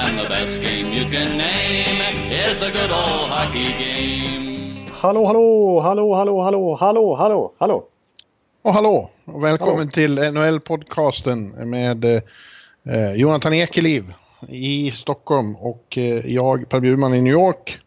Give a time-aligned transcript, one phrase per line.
[0.00, 2.00] And the best game you can name
[2.30, 4.86] is the good old hockey game.
[4.92, 7.84] Hallå, hallå, hallå, hallå, hallå, hallå, hallå, hallå.
[8.62, 14.12] Och hallå och välkommen till NHL-podcasten med eh, Jonathan Ekeliv
[14.48, 17.78] i Stockholm och eh, jag Per Bjurman i New York.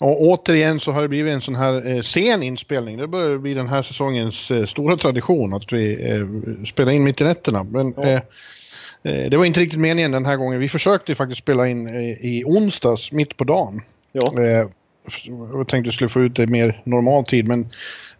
[0.00, 2.96] Och återigen så har det blivit en sån här eh, sen inspelning.
[2.96, 7.20] Det börjar bli den här säsongens eh, stora tradition att vi eh, spelar in mitt
[7.20, 7.64] i nätterna.
[7.64, 8.20] Men Ja.
[9.02, 10.60] Eh, eh, det var inte riktigt meningen den här gången.
[10.60, 13.80] Vi försökte faktiskt spela in eh, i onsdags mitt på dagen.
[14.12, 14.68] Ja, Eh,
[15.50, 17.68] Jag tänkte jag skulle få ut det mer normal tid men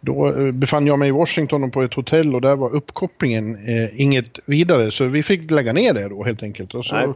[0.01, 3.55] då eh, befann jag mig i Washington och på ett hotell och där var uppkopplingen
[3.55, 6.73] eh, inget vidare så vi fick lägga ner det då helt enkelt.
[6.73, 7.07] Och så Nej.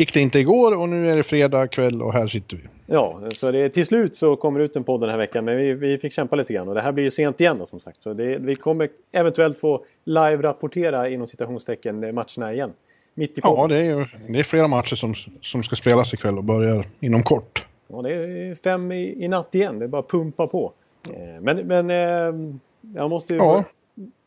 [0.00, 2.62] Gick det inte igår och nu är det fredag kväll och här sitter vi.
[2.86, 5.44] ja så det, till slut så kommer ut en podd den här veckan.
[5.44, 6.68] Men vi, vi fick kämpa lite grann.
[6.68, 8.02] Och det här blir ju sent igen då som sagt.
[8.02, 12.72] Så det, vi kommer eventuellt få live-rapportera inom citationstecken matcherna igen.
[13.14, 16.44] Mitt i Ja, det är, det är flera matcher som, som ska spelas ikväll och
[16.44, 17.66] börjar inom kort.
[17.88, 19.78] Ja, det är fem i, i natt igen.
[19.78, 20.72] Det är bara pumpa på.
[21.08, 22.56] Eh, Men, men eh,
[22.94, 23.38] jag måste ju...
[23.38, 23.64] Ja.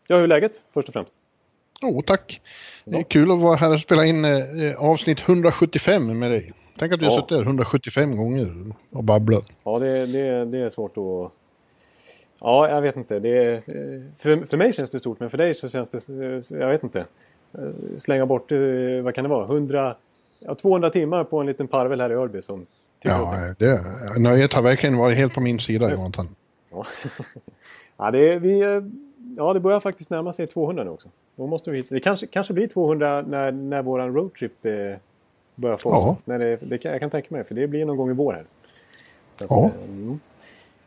[0.08, 1.14] Ja, hur är läget först och främst?
[1.84, 2.42] Jo, tack.
[2.86, 4.32] Det är kul att vara här och spela in eh,
[4.78, 6.52] avsnitt 175 med dig.
[6.78, 7.16] Tänk att har Ja.
[7.16, 8.48] suttit där 175 gånger
[8.92, 9.46] och babblat.
[9.64, 11.32] Ja, det, det, det är svårt att...
[12.42, 13.20] Ja, jag vet inte.
[13.20, 13.62] Det är,
[14.18, 16.10] för, för mig känns det stort, men för dig så känns det...
[16.50, 17.06] Jag vet inte.
[17.98, 18.60] Slänga bort, eh,
[19.04, 19.96] vad kan det vara, 100...
[20.40, 22.66] Ja, 200 timmar på en liten parvel här i Örby som...
[23.04, 23.80] Ja, det,
[24.20, 25.90] nöjet har verkligen varit helt på min sida.
[25.92, 26.28] Jonathan.
[26.72, 26.86] Ja.
[27.98, 28.82] ja, det, är, vi, eh,
[29.38, 31.10] ja, det börjar faktiskt närma sig 200 nu också.
[31.36, 31.82] Då måste vi.
[31.82, 34.72] Det kanske, kanske blir 200 när, när våran roadtrip eh,
[35.56, 35.90] börjar få.
[35.90, 36.18] Ja.
[36.26, 38.46] När det, det jag kan tänka mig, för det blir någon gång i vår här.
[39.40, 39.66] Att, Ja.
[39.66, 40.20] eh, mm.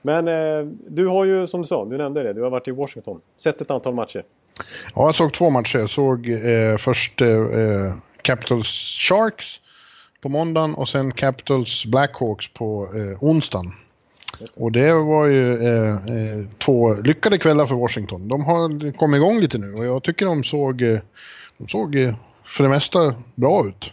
[0.02, 2.70] Men eh, du har ju, som du sa, du nämnde det, du har varit i
[2.70, 3.20] Washington.
[3.38, 4.24] Sett ett antal matcher.
[4.94, 5.78] Ja, jag såg två matcher.
[5.78, 8.68] Jag såg eh, först eh, eh, Capitals
[9.08, 9.60] Sharks
[10.22, 13.72] på måndagen och sen Capitals Blackhawks på eh, onsdagen.
[14.38, 14.46] Det.
[14.56, 18.28] Och det var ju eh, eh, två lyckade kvällar för Washington.
[18.28, 20.98] De har kommit igång lite nu och jag tycker de såg, eh,
[21.58, 22.14] de såg eh,
[22.44, 23.92] för det mesta bra ut.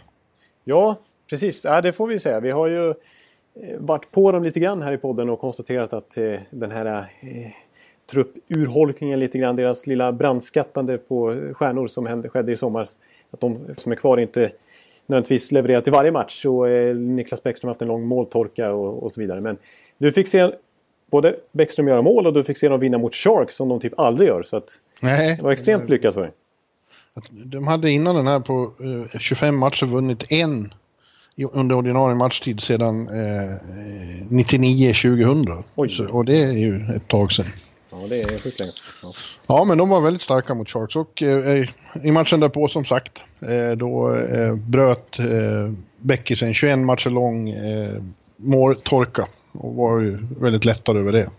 [0.64, 0.96] Ja,
[1.30, 1.64] precis.
[1.64, 2.40] Ja, det får vi säga.
[2.40, 2.94] Vi har ju eh,
[3.78, 6.86] varit på dem lite grann här i podden och konstaterat att eh, den här
[7.20, 7.50] eh,
[8.10, 12.88] truppurholkningen lite grann, deras lilla brandskattande på stjärnor som hände, skedde i sommar.
[13.30, 14.50] Att de som är kvar inte
[15.06, 16.42] nödvändigtvis levererar till varje match.
[16.42, 19.40] Så eh, Niklas Bäckström har haft en lång måltorka och, och så vidare.
[19.40, 19.56] Men
[19.98, 20.50] du fick se
[21.10, 23.98] både Bäckström göra mål och du fick se dem vinna mot Sharks som de typ
[24.00, 24.42] aldrig gör.
[24.42, 24.68] Så att
[25.02, 26.30] Nej, det var extremt lyckat för dig.
[27.44, 28.72] de hade innan den här på
[29.14, 30.72] eh, 25 matcher vunnit en
[31.52, 33.56] under ordinarie matchtid sedan eh,
[34.30, 35.62] 99-2000.
[35.74, 35.88] Oj.
[35.88, 37.46] Så- Och det är ju ett tag sedan.
[37.90, 38.72] Ja, det är sjukt länge
[39.02, 39.12] ja.
[39.46, 41.68] Ja, men de var väldigt starka mot Sharks och eh,
[42.02, 45.26] i matchen därpå som sagt, eh, då eh, bröt eh,
[46.02, 48.02] Beckis en 21 matcher lång eh,
[48.38, 49.24] måltorka
[49.58, 51.30] och var ju väldigt lättad över det.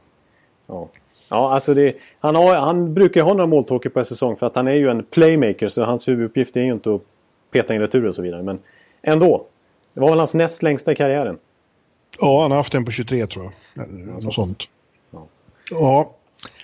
[0.68, 0.90] Ja,
[1.30, 4.68] ja alltså det, han, har, han brukar ha några måltorkar per säsong för att han
[4.68, 7.02] är ju en playmaker så hans huvuduppgift är ju inte att
[7.52, 8.44] peta in retur och så vidare.
[8.44, 8.60] Men
[9.02, 9.46] ändå.
[9.94, 11.38] Det var väl hans näst längsta i karriären.
[12.20, 13.88] Ja, han har haft en på 23 tror jag.
[13.88, 14.64] Eller Något sånt.
[15.12, 15.28] Ja.
[15.72, 16.12] Ja,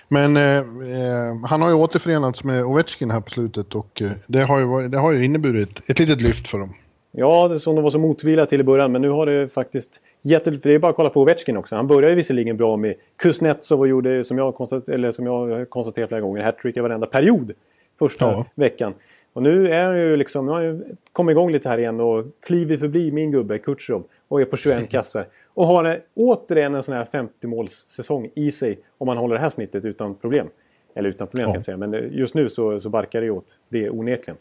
[0.08, 4.42] men eh, eh, han har ju återförenats med Ovechkin här på slutet och eh, det,
[4.42, 6.74] har ju, det har ju inneburit ett litet lyft för dem.
[7.10, 10.00] Ja, det som de var så motvilliga till i början men nu har det faktiskt
[10.22, 11.76] Det är bara att kolla på Ovechkin också.
[11.76, 15.64] Han började visserligen bra med Kuznetsov och gjorde, som jag, konstat, eller som jag har
[15.64, 17.52] konstaterat flera gånger, hattrick i varenda period.
[17.98, 18.46] Första Ja.
[18.54, 18.94] veckan.
[19.32, 22.24] Och nu är han ju liksom, nu har han kommit igång lite här igen och
[22.40, 25.26] kliver förbi min gubbe Kutjerov och är på 21 kassar.
[25.54, 29.48] Och har en, återigen en sån här 50-målssäsong i sig om man håller det här
[29.48, 30.46] snittet utan problem.
[30.94, 31.64] Eller utan problem ska jag Ja.
[31.64, 34.36] säga, men just nu så, så barkar det åt det onekligen.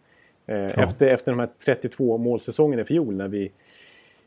[0.47, 3.51] Eh, efter, efter de här 32 målsäsongerna i fjol när vi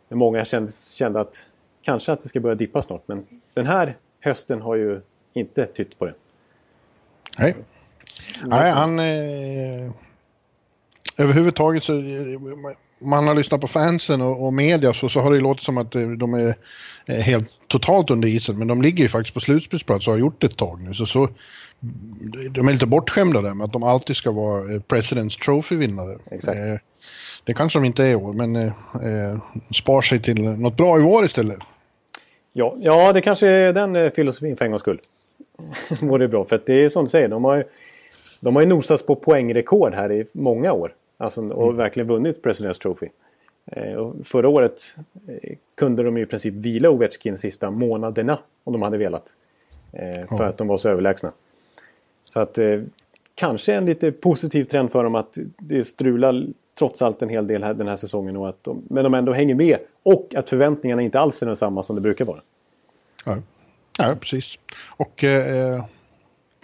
[0.08, 1.46] när många kände, kände att
[1.82, 3.02] kanske att det ska börja dippa snart.
[3.06, 5.00] Men den här hösten har ju
[5.32, 6.14] inte tytt på det.
[7.38, 7.54] Nej,
[8.46, 8.98] Nej han...
[8.98, 9.92] Eh,
[11.18, 11.92] överhuvudtaget så...
[11.92, 12.40] eh,
[13.00, 15.94] Man har lyssnat på fansen och, och media så, så har det låtit som att
[15.94, 16.54] eh, de är
[17.06, 18.58] eh, helt totalt under isen.
[18.58, 20.94] Men de ligger ju faktiskt på slutspelsplats och har gjort det ett tag nu.
[20.94, 21.28] Så, så,
[22.50, 26.18] de är lite bortskämda där med att de alltid ska vara President's Trophy-vinnare.
[26.30, 26.58] Exakt.
[26.58, 26.74] Eh,
[27.44, 29.38] Det kanske de inte är i år, men eh, eh,
[29.75, 31.58] spar sig till något bra i år istället.
[32.52, 35.00] Ja, ja det kanske är den eh, filosofin för en gångs skull.
[36.00, 37.64] Vore bra, för det är som du säger, de har ju,
[38.41, 40.93] de har ju nosats på poängrekord här i många år.
[41.17, 41.76] Alltså, och mm.
[41.76, 43.08] verkligen vunnit President's Trophy.
[43.67, 44.96] Eh, förra året
[45.75, 49.35] kunde de i princip vila Ovechkin sista månaderna om de hade velat.
[49.93, 50.44] För ja.
[50.44, 51.32] att de var så överlägsna.
[52.25, 52.58] Så att
[53.35, 56.46] kanske en lite positiv trend för dem att det strular
[56.78, 58.36] trots allt en hel del här, den här säsongen.
[58.36, 59.78] Och att de, men de ändå hänger med.
[60.02, 62.40] Och att förväntningarna inte alls är samma som det brukar vara.
[63.24, 63.36] Ja,
[63.98, 64.58] ja precis.
[64.96, 65.84] Och eh,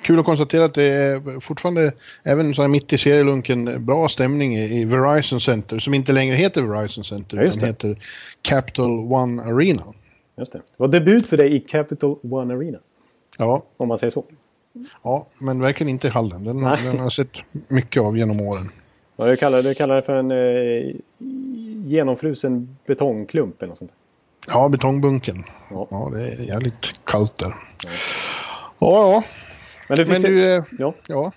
[0.02, 1.92] kul att konstatera att det är fortfarande,
[2.24, 5.78] även så här mitt i serielunken, bra stämning i, Verizon Center.
[5.78, 7.96] Som inte längre heter Verizon Center, ja, utan heter
[8.42, 9.82] Capital One Arena.
[10.38, 10.58] Just det.
[10.58, 12.78] Det var debut för dig i Capital One Arena.
[13.38, 13.62] Ja.
[13.76, 14.24] Om man säger så.
[15.02, 16.44] Ja, men verkligen inte i hallen.
[16.44, 17.28] Den, den har jag sett
[17.70, 18.70] mycket av genom åren.
[19.20, 20.96] Ja, jag kallar, jag kallar det för en eh,
[21.86, 23.92] genomfrusen betongklump eller något sånt.
[24.46, 25.44] Ja, betongbunken.
[25.70, 25.86] Ja.
[25.90, 27.54] ja, det är jävligt kallt där.
[27.84, 29.22] Ja, ja.
[29.88, 30.94] Men du, Men du eh, ja.
[31.06, 31.32] ja.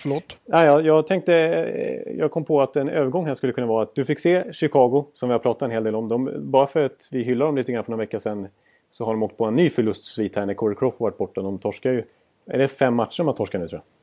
[0.00, 0.38] Förlåt?
[0.46, 3.82] Ja, jag, jag tänkte, eh, jag kom på att en övergång här skulle kunna vara
[3.82, 6.08] att du fick se Chicago, som vi har pratat en hel del om.
[6.08, 8.48] De, bara för att vi hyllar dem lite grann för några veckor sedan
[8.90, 11.42] så har de åkt på en ny förlustsvit här när Corey Crawford varit borta.
[11.42, 12.04] De torskar ju,
[12.46, 13.97] är det fem matcher de har torskat nu tror jag?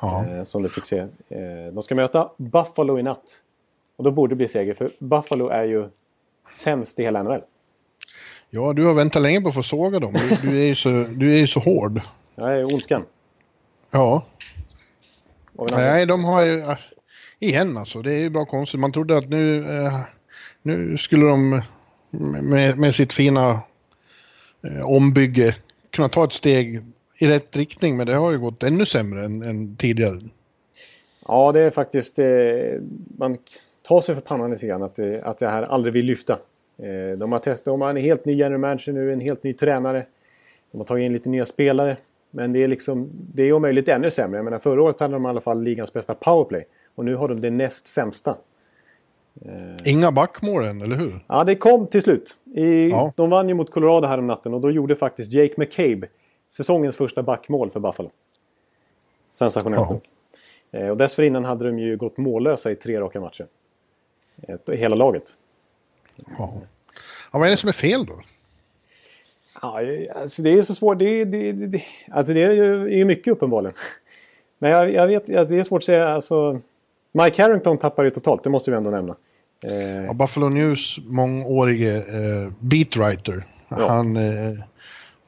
[0.00, 0.26] Ja.
[0.26, 0.98] Eh, som du fick se.
[0.98, 3.24] Eh, de ska möta Buffalo i natt.
[3.96, 5.84] Och då borde det bli seger, för Buffalo är ju
[6.50, 7.42] sämst i hela NHL.
[8.50, 10.12] Ja, du har väntat länge på att få såga dem.
[10.12, 12.00] Du, du är, ju så, du är ju så hård.
[12.34, 13.04] Jag är ondskan.
[13.90, 14.24] Ja.
[15.70, 16.60] Nej, de har ju...
[16.60, 16.78] Äh,
[17.38, 18.80] igen alltså, det är ju bra konstigt.
[18.80, 20.00] Man trodde att nu, eh,
[20.62, 21.62] nu skulle de
[22.42, 23.60] med, med sitt fina
[24.64, 25.56] eh, ombygge
[25.90, 26.82] kunna ta ett steg
[27.18, 27.96] i rätt riktning.
[27.96, 30.18] Men det har ju gått ännu sämre än, än tidigare.
[31.26, 32.18] Ja, det är faktiskt...
[32.18, 32.26] Eh,
[33.18, 33.38] man
[33.82, 36.38] tar sig för pannan lite grann att, det, att det här aldrig vill lyfta.
[36.78, 39.52] Eh, de har testat, de har en helt ny general manager nu, en helt ny
[39.52, 40.06] tränare.
[40.70, 41.96] De har tagit in lite nya spelare.
[42.30, 44.38] Men det är liksom, det är om möjligt ännu sämre.
[44.38, 46.66] Jag menar, förra året hade de i alla fall ligans bästa powerplay.
[46.94, 48.36] Och nu har de det näst sämsta.
[49.44, 51.24] Eh, Inga backmål än, eller hur?
[51.26, 52.36] Ja, det kom till slut.
[52.54, 53.12] I, ja.
[53.16, 56.08] De vann ju mot Colorado här om natten och då gjorde faktiskt Jake McCabe
[56.48, 58.10] säsongens första backmål för Buffalo.
[59.30, 60.00] Sensationellt ja.
[60.70, 63.46] Eh, och dessförinnan hade de ju gått mållösa i tre raka matcher.
[64.66, 65.32] Hela laget.
[66.16, 66.50] Ja.
[67.32, 68.14] ja, vad är det som är fel då?
[69.62, 69.80] Ja,
[70.14, 70.98] alltså det är så svårt.
[70.98, 73.74] Det, det, det, alltså det är ju mycket uppenbarligen.
[74.58, 76.08] Men jag, jag vet det är svårt att säga.
[76.08, 76.60] Alltså,
[77.12, 79.16] Mike Harrington tappar ju totalt, det måste vi ändå nämna.
[79.64, 83.44] Eh, ja, Buffalo News mångårige eh, beatwriter.
[83.68, 83.88] Ja.
[83.88, 84.52] Han, eh,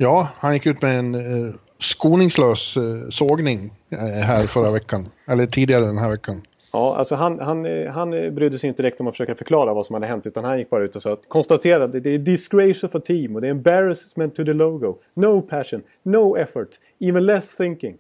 [0.00, 3.58] ja, han gick ut med en eh, skoningslös eh, sågning
[3.90, 5.08] eh, här förra veckan.
[5.26, 6.42] Eller tidigare den här veckan.
[6.72, 9.94] Ja, alltså han, han, han brydde sig inte direkt om att försöka förklara vad som
[9.94, 12.88] hade hänt utan han gick bara ut och sa att konstaterade att det är disgrace
[12.92, 14.96] a team och det är embarrassment to the logo.
[15.14, 16.68] No passion, no effort,
[16.98, 17.96] even less thinking.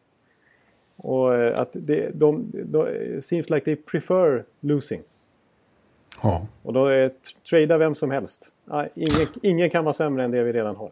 [0.96, 2.86] Och eh, att det, de, de,
[3.22, 5.02] seems like they prefer losing.
[6.22, 6.40] Ja.
[6.62, 7.10] Och då är
[7.50, 8.52] trada vem som helst.
[8.94, 10.90] Ingen, ingen kan vara sämre än det vi redan har.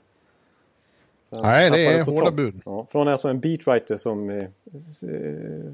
[1.32, 2.54] Nej, det är hårda bud.
[2.64, 4.44] Ja, från alltså en beatwriter som eh,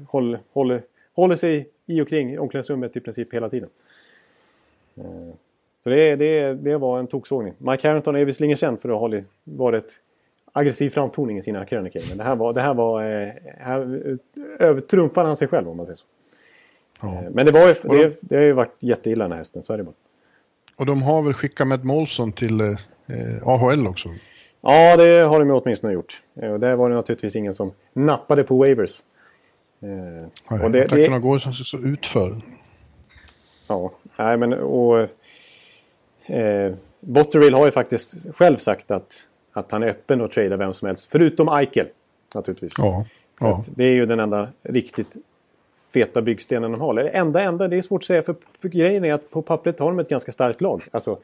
[0.07, 0.81] håller, håller,
[1.15, 3.69] håller sig i och kring omklädningsrummet i princip hela tiden.
[4.97, 5.35] Eh,
[5.83, 7.53] så det, det, det var en toksågning.
[7.57, 9.99] Mike Harrington är visserligen känd för att ha varit
[10.53, 12.01] aggressiv framtoning i sina krönikor.
[12.09, 12.53] Men det här var...
[12.53, 14.17] Det här var eh, här
[14.59, 16.05] övertrumfade han sig själv om man säger så.
[17.01, 17.07] Ja.
[17.07, 19.73] Eh, men det, var ju, det, det har ju varit jätteilla den här hösten, så
[19.73, 19.95] är det bara.
[20.77, 22.77] Och de har väl skickat Matt Molson till eh,
[23.43, 24.09] AHL också?
[24.67, 26.21] Ja, det har de åtminstone gjort.
[26.33, 28.99] Och där var det naturligtvis ingen som nappade på waivers.
[29.81, 32.35] Eh, och det, det går så, så utför.
[33.67, 34.99] Ja, nej men och...
[36.25, 40.73] Eh, Botterill har ju faktiskt själv sagt att, att han är öppen att trada vem
[40.73, 41.07] som helst.
[41.11, 41.87] Förutom Eichel
[42.35, 42.73] naturligtvis.
[42.77, 43.05] Ja,
[43.39, 43.63] ja.
[43.75, 45.15] Det är ju den enda riktigt
[45.93, 46.93] feta byggstenen de har.
[46.93, 49.79] Det enda, enda, det är svårt att säga för, för grejen är att på pappret
[49.79, 50.87] har de ett ganska starkt lag.
[50.91, 51.17] Alltså,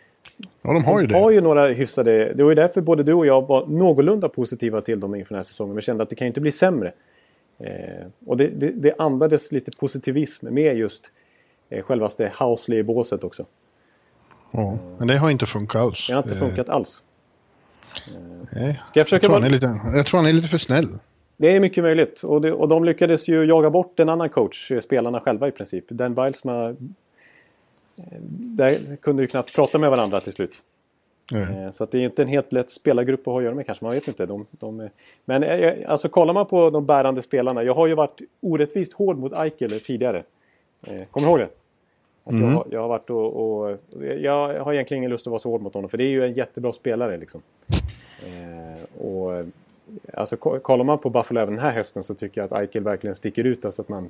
[0.61, 1.19] ja, de har ju de det.
[1.19, 2.33] har ju några hyfsade...
[2.33, 5.39] Det var ju därför både du och jag var någorlunda positiva till dem inför den
[5.39, 5.75] här säsongen.
[5.75, 6.91] Vi kände att det kan ju inte bli sämre.
[7.59, 11.11] Eh, och det, det, det, andades lite positivism med just
[11.69, 13.45] eh, självaste Housley i båset också.
[14.51, 16.07] Ja, men det har inte funkat alls.
[16.07, 17.03] Det har inte funkat alls.
[18.53, 19.49] Nej, Ska jag, försöka jag, tror bara...
[19.49, 20.87] lite, jag tror han är lite för snäll.
[21.37, 22.23] Det är mycket möjligt.
[22.23, 25.89] Och, det, och de lyckades ju jaga bort en annan coach, spelarna själva i princip.
[25.89, 26.75] Dan Bilesma...
[28.11, 30.61] Eh, där kunde ju knappt prata med varandra till slut.
[31.33, 31.71] Mm.
[31.71, 33.85] Så att det är inte en helt lätt spelargrupp att ha att göra med kanske,
[33.85, 34.25] man vet inte.
[34.25, 34.89] De, de,
[35.25, 37.63] men eh, alltså kollar man på de bärande spelarna.
[37.63, 40.23] Jag har ju varit orättvist hård mot Eichel tidigare.
[41.11, 41.49] Kommer du ihåg det?
[42.25, 42.51] Mm.
[42.51, 43.77] Jag, jag, har varit och, och,
[44.19, 46.25] Jag har egentligen ingen lust att vara så hård mot honom för det är ju
[46.25, 47.41] en jättebra spelare liksom.
[48.25, 49.45] Eh, och
[50.13, 53.15] alltså kollar man på Buffalo även den här hösten så tycker jag att Eichel verkligen
[53.15, 53.65] sticker ut.
[53.65, 54.09] Alltså att man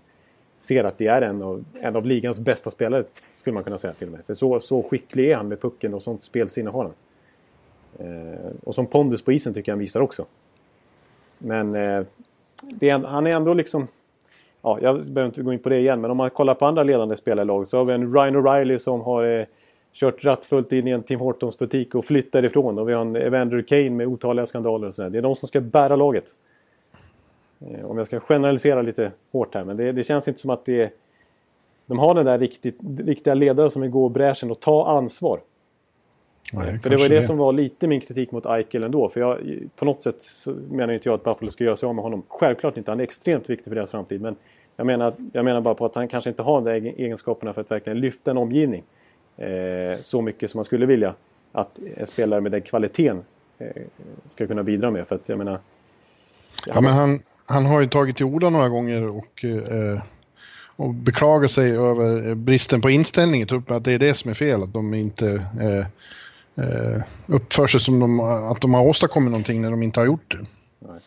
[0.61, 3.03] ser att det är en av, en av ligans bästa spelare
[3.35, 4.25] skulle man kunna säga till och med.
[4.25, 6.93] För så, så skicklig är han med pucken och sånt spelsinne har han.
[7.99, 10.25] Eh, och som pondus på isen tycker jag han visar också.
[11.37, 12.03] Men eh,
[12.81, 13.87] är, han är ändå liksom...
[14.61, 16.83] Ja, jag behöver inte gå in på det igen, men om man kollar på andra
[16.83, 19.45] ledande spelare i laget så har vi en Ryan O'Reilly som har eh,
[19.93, 22.79] kört rattfullt in i en Tim Hortons butik och flyttar ifrån.
[22.79, 25.09] Och vi har en Evander Kane med otaliga skandaler och sådär.
[25.09, 26.25] Det är de som ska bära laget.
[27.67, 30.65] Eh, om jag ska generalisera lite hårt här, men det, det känns inte som att
[30.65, 30.91] det är...
[31.85, 35.41] De har den där riktigt, riktiga ledare som vill gå bräschen och ta ansvar.
[36.53, 39.09] Nej, för det var det, det, som var lite min kritik mot Eichel ändå.
[39.09, 39.39] För jag,
[39.75, 40.23] på något sätt
[40.69, 42.23] menar inte jag att Buffalo ska göra sig av med honom.
[42.27, 44.21] Självklart inte, han är extremt viktig för deras framtid.
[44.21, 44.35] Men
[44.75, 47.71] jag menar, jag menar bara på att han kanske inte har de egenskaperna för att
[47.71, 48.83] verkligen lyfta en omgivning.
[49.37, 51.15] Eh, så mycket som man skulle vilja
[51.51, 53.23] att en spelare med den kvaliteten
[53.57, 53.67] eh,
[54.25, 55.07] ska kunna bidra med.
[55.07, 55.59] För att jag menar...
[56.65, 57.19] Jag ja, men han,
[57.51, 60.01] han har ju tagit till orda några gånger och, eh,
[60.75, 63.75] och beklagat sig över bristen på inställning i truppen.
[63.75, 65.85] Att det är det som är fel, att de inte eh,
[66.65, 70.31] eh, uppför sig som de, att de har åstadkommit någonting när de inte har gjort
[70.31, 70.45] det.
[70.79, 70.99] Nej,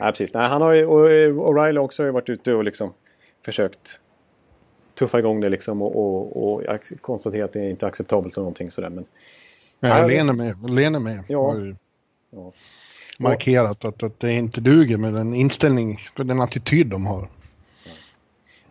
[0.00, 0.34] Nej precis.
[0.34, 1.08] Nej, han har ju, och
[1.54, 2.92] O'Reilly också har ju varit ute och liksom
[3.44, 4.00] försökt
[4.98, 8.70] tuffa igång det liksom och, och, och konstatera att det inte är acceptabelt eller någonting
[8.70, 8.88] sådär.
[8.88, 9.04] Men,
[9.80, 11.56] ja, Lene med, Lene med ja.
[12.30, 12.52] ja.
[13.22, 17.28] Markerat att, att det inte duger med den inställning, den attityd de har.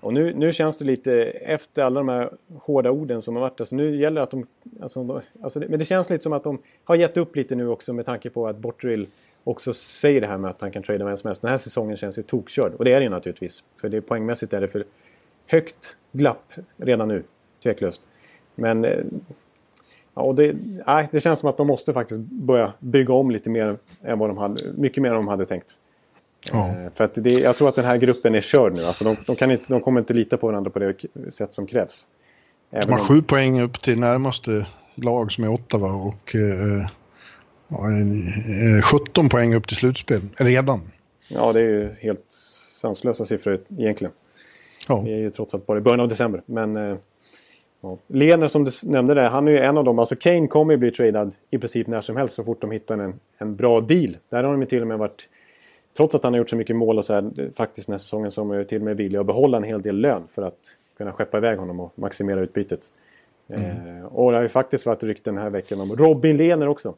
[0.01, 3.59] Och nu, nu känns det lite, efter alla de här hårda orden som har varit,
[3.59, 4.47] alltså nu gäller det att de...
[4.81, 7.93] Alltså, alltså, men det känns lite som att de har gett upp lite nu också
[7.93, 9.07] med tanke på att Bortrill
[9.43, 11.41] också säger det här med att han kan trada vem som helst.
[11.41, 12.73] Den här säsongen känns ju tokkörd.
[12.73, 13.63] Och det är det naturligtvis.
[13.75, 14.85] För det, poängmässigt är det för
[15.47, 17.23] högt glapp redan nu.
[17.63, 18.01] Tveklöst.
[18.55, 18.85] Men...
[20.13, 20.55] Ja, och det,
[20.87, 24.29] nej, det känns som att de måste faktiskt börja bygga om lite mer än vad
[24.29, 25.73] de hade, mycket mer än de hade tänkt.
[26.51, 26.67] Ja.
[26.67, 28.83] Eh, för att det, jag tror att den här gruppen är körd nu.
[28.85, 30.95] Alltså de, de, kan inte, de kommer inte lita på varandra på det
[31.29, 32.07] sätt som krävs.
[32.71, 33.05] Även de har om...
[33.05, 34.65] sju poäng upp till närmaste
[34.95, 36.85] lag som är Ottawa och eh,
[38.77, 40.81] eh, 17 poäng upp till slutspel redan.
[41.29, 42.25] Ja, det är ju helt
[42.81, 44.13] sanslösa siffror egentligen.
[44.87, 45.01] Ja.
[45.05, 46.41] Det är ju trots allt bara i början av december.
[46.45, 46.97] Men eh,
[47.81, 47.97] ja.
[48.07, 49.99] Lener som du nämnde där, han är ju en av dem.
[49.99, 52.97] Alltså Kane kommer ju bli tradad i princip när som helst så fort de hittar
[52.97, 54.17] en, en bra deal.
[54.29, 55.29] Där har de ju till och med varit
[55.97, 58.31] trots att han har gjort så mycket mål och så här, faktiskt den här säsongen
[58.31, 61.11] så är till och med villig att behålla en hel del lön för att kunna
[61.11, 62.91] skeppa iväg honom och maximera utbytet.
[63.47, 63.97] Mm.
[63.97, 66.95] Eh, och det har ju faktiskt varit rykten den här veckan om Robin Lehner också.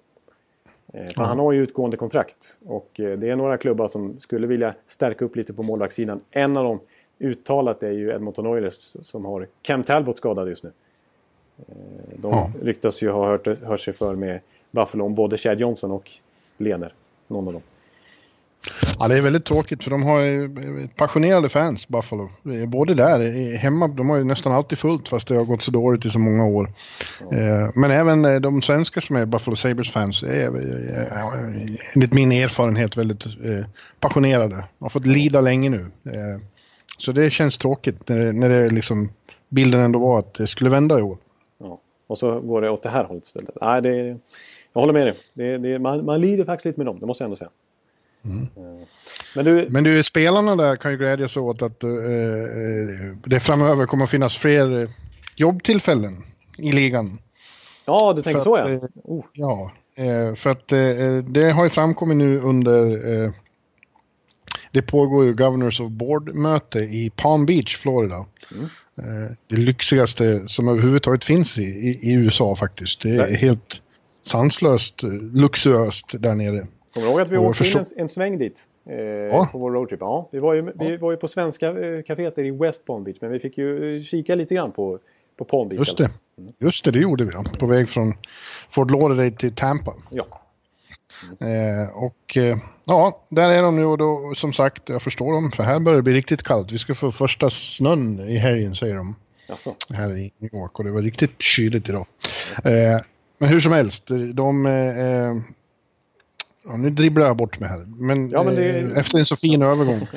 [0.94, 1.28] Eh, för mm.
[1.28, 5.26] han har ju utgående kontrakt och eh, det är några klubbar som skulle vilja stärka
[5.26, 6.22] upp lite på målvaktssidan.
[6.32, 6.80] En av dem
[7.20, 10.72] uttalat är ju Edmonton Oilers som har Cam Talbot skadad just nu.
[11.58, 11.76] Eh,
[12.18, 12.62] de mm.
[12.62, 14.40] ryktas ju ha hört, hört sig för med
[14.72, 16.12] Buffalo om både Chad Johnson och
[16.58, 16.94] Lehner.
[17.28, 17.62] Någon av dem.
[19.00, 22.30] Ja, det är väldigt tråkigt för de har passionerade fans, Buffalo.
[22.68, 26.06] Både där, hemma, de har ju nästan alltid fullt fast det har gått så dåligt
[26.06, 26.72] i så många år.
[27.32, 27.72] Mm.
[27.76, 30.48] Men även eh, de svenskar som är Buffalo Sabres-fans är
[31.96, 33.26] enligt min erfarenhet väldigt
[34.00, 34.56] passionerade.
[34.56, 35.86] De har fått lida länge nu.
[36.98, 39.10] Så det känns tråkigt när det, när det liksom,
[39.50, 41.18] bilden ändå var att det skulle vända i år.
[41.58, 41.80] Ja.
[42.08, 43.58] Och så går det åt det här hållet istället.
[43.62, 44.18] Nej, det,
[44.74, 45.16] jag håller med dig.
[45.34, 47.50] Det, det, man, man lider faktiskt lite med dem, det måste jag ändå säga.
[48.26, 48.86] Mm.
[49.36, 49.68] Men, du...
[49.70, 51.90] Men du, spelarna där kan ju glädjas åt att uh,
[53.26, 54.90] det framöver kommer att finnas fler uh,
[55.36, 56.14] jobbtillfällen
[56.58, 57.20] i ligan.
[57.86, 58.82] Ja, du tänker för så att,
[59.34, 59.72] ja.
[60.00, 60.68] Uh, ja, för att
[61.34, 63.43] det har ju framkommit nu under...
[64.74, 68.26] det pågår ju Governors of Board-möte i Palm Beach, Florida.
[68.52, 68.70] Mm.
[69.48, 73.02] det lyxigaste som överhuvudtaget finns i, i, i USA faktiskt.
[73.02, 73.36] Det är Nej.
[73.36, 73.82] helt
[74.24, 75.04] sanslöst
[75.34, 76.68] luxuöst där nere.
[76.94, 78.68] Kommer du ihåg att vi åkte in en, en sväng dit?
[78.90, 79.50] Eh, ja.
[79.52, 80.00] På vår roadtrip.
[80.02, 83.18] Ja, vi var ju, vi var ju på svenska eh, kaféer i West Palm Beach.
[83.22, 85.00] Men vi fick ju eh, kika lite grann på,
[85.38, 85.80] på Palm Beach.
[85.80, 86.10] Just det.
[86.38, 86.54] Mm.
[86.60, 87.32] Just det, det gjorde vi.
[87.60, 88.14] På väg från
[88.70, 89.94] Fort Lauderdale till Tampa.
[90.10, 90.43] Ja.
[91.40, 95.52] Eh, och eh, ja, där är de nu och då som sagt, jag förstår dem.
[95.52, 96.72] För här börjar det bli riktigt kallt.
[96.72, 99.16] Vi ska få första snön i helgen säger de.
[99.48, 99.76] Jaså.
[99.90, 102.06] Här i New York och det var riktigt kyligt idag.
[102.64, 103.02] Eh,
[103.40, 104.66] men hur som helst, de
[106.66, 107.86] Ja, nu dribblar jag bort mig här.
[108.00, 108.80] Men, ja, men det...
[108.80, 110.08] eh, efter en så fin övergång.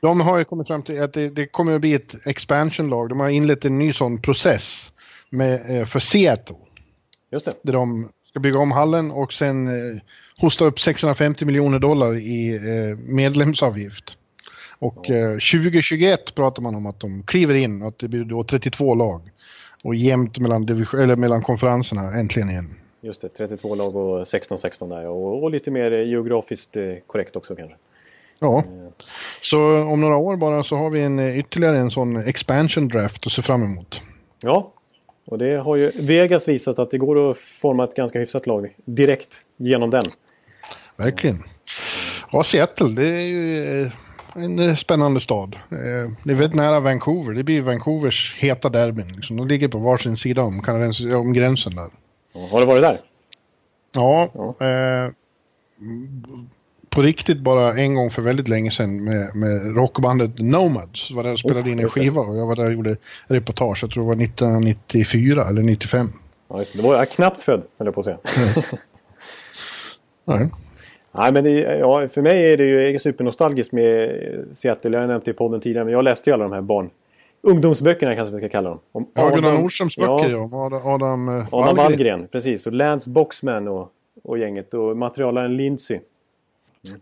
[0.00, 3.08] De har ju kommit fram till att det, det kommer att bli ett expansion-lag.
[3.08, 4.92] De har inlett en ny sån process
[5.30, 6.56] med, eh, för Seattle.
[7.32, 7.54] Just det.
[7.62, 10.00] Där de ska bygga om hallen och sen eh,
[10.40, 14.16] hosta upp 650 miljoner dollar i eh, medlemsavgift.
[14.78, 15.32] Och ja.
[15.32, 19.20] 2021 eh, pratar man om att de kliver in att det blir då 32 lag.
[19.84, 22.74] och jämnt mellan, division, eller mellan konferenserna äntligen igen.
[23.00, 27.56] Just det, 32 lag och 16-16 där och, och, lite mer geografiskt eh, korrekt också
[27.56, 27.76] kanske.
[28.40, 28.64] Ja,
[29.42, 33.32] så om några år bara så har vi en, ytterligare en sån expansion draft att
[33.32, 34.00] se fram emot.
[34.42, 34.72] Ja,
[35.24, 38.74] och det har ju Vegas visat att det går att forma ett ganska hyfsat lag
[38.84, 40.04] direkt genom den.
[40.98, 41.44] Verkligen.
[42.32, 43.92] Ja, Seattle, det är ju eh,
[44.34, 45.56] en eh, spännande stad.
[45.68, 47.34] Det är väldigt nära Vancouver.
[47.34, 49.12] Det blir Vancouvers heta derbyn.
[49.16, 49.36] Liksom.
[49.36, 50.62] De ligger på varsin sida om,
[51.14, 51.90] om gränsen där.
[52.50, 53.00] Har du varit där?
[53.94, 54.66] Ja, ja.
[54.66, 55.10] Eh,
[56.90, 61.10] på riktigt bara en gång för väldigt länge sedan med, med rockbandet Nomads.
[61.10, 63.78] Var där och spelade oh, in en skiva och jag var där och gjorde reportage.
[63.82, 66.08] Jag tror det var 1994 eller 95.
[66.48, 66.82] Ja, just det.
[66.82, 68.18] Då var jag knappt född, höll jag på att säga.
[70.24, 70.50] Nej.
[71.18, 74.10] Nej, men det, ja, för mig är det ju supernostalgiskt med
[74.52, 74.90] Seattle.
[74.90, 76.90] Jag har nämnt det i podden tidigare, men jag läste ju alla de här barn...
[77.42, 78.78] Ungdomsböckerna kanske vi ska kalla dem.
[78.92, 80.38] Om ja, Gunnar Nordströms böcker ja.
[80.38, 82.28] Om Adam, Adam, eh, Adam Wallgren.
[82.28, 82.66] Precis.
[82.66, 84.74] Och Lance Boxman och, och gänget.
[84.74, 86.00] Och materialaren Lindsey.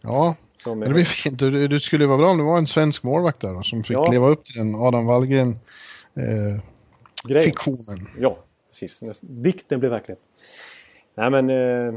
[0.01, 1.39] Ja, som det blir fint.
[1.39, 3.97] Du, du skulle vara bra om det var en svensk målvakt där då, som fick
[3.97, 4.11] ja.
[4.11, 8.01] leva upp till den Adam Wallgren-fiktionen.
[8.01, 8.37] Eh, ja,
[8.71, 9.21] precis.
[9.21, 10.21] Dikten blev verklighet.
[11.15, 11.93] Nej men, eh,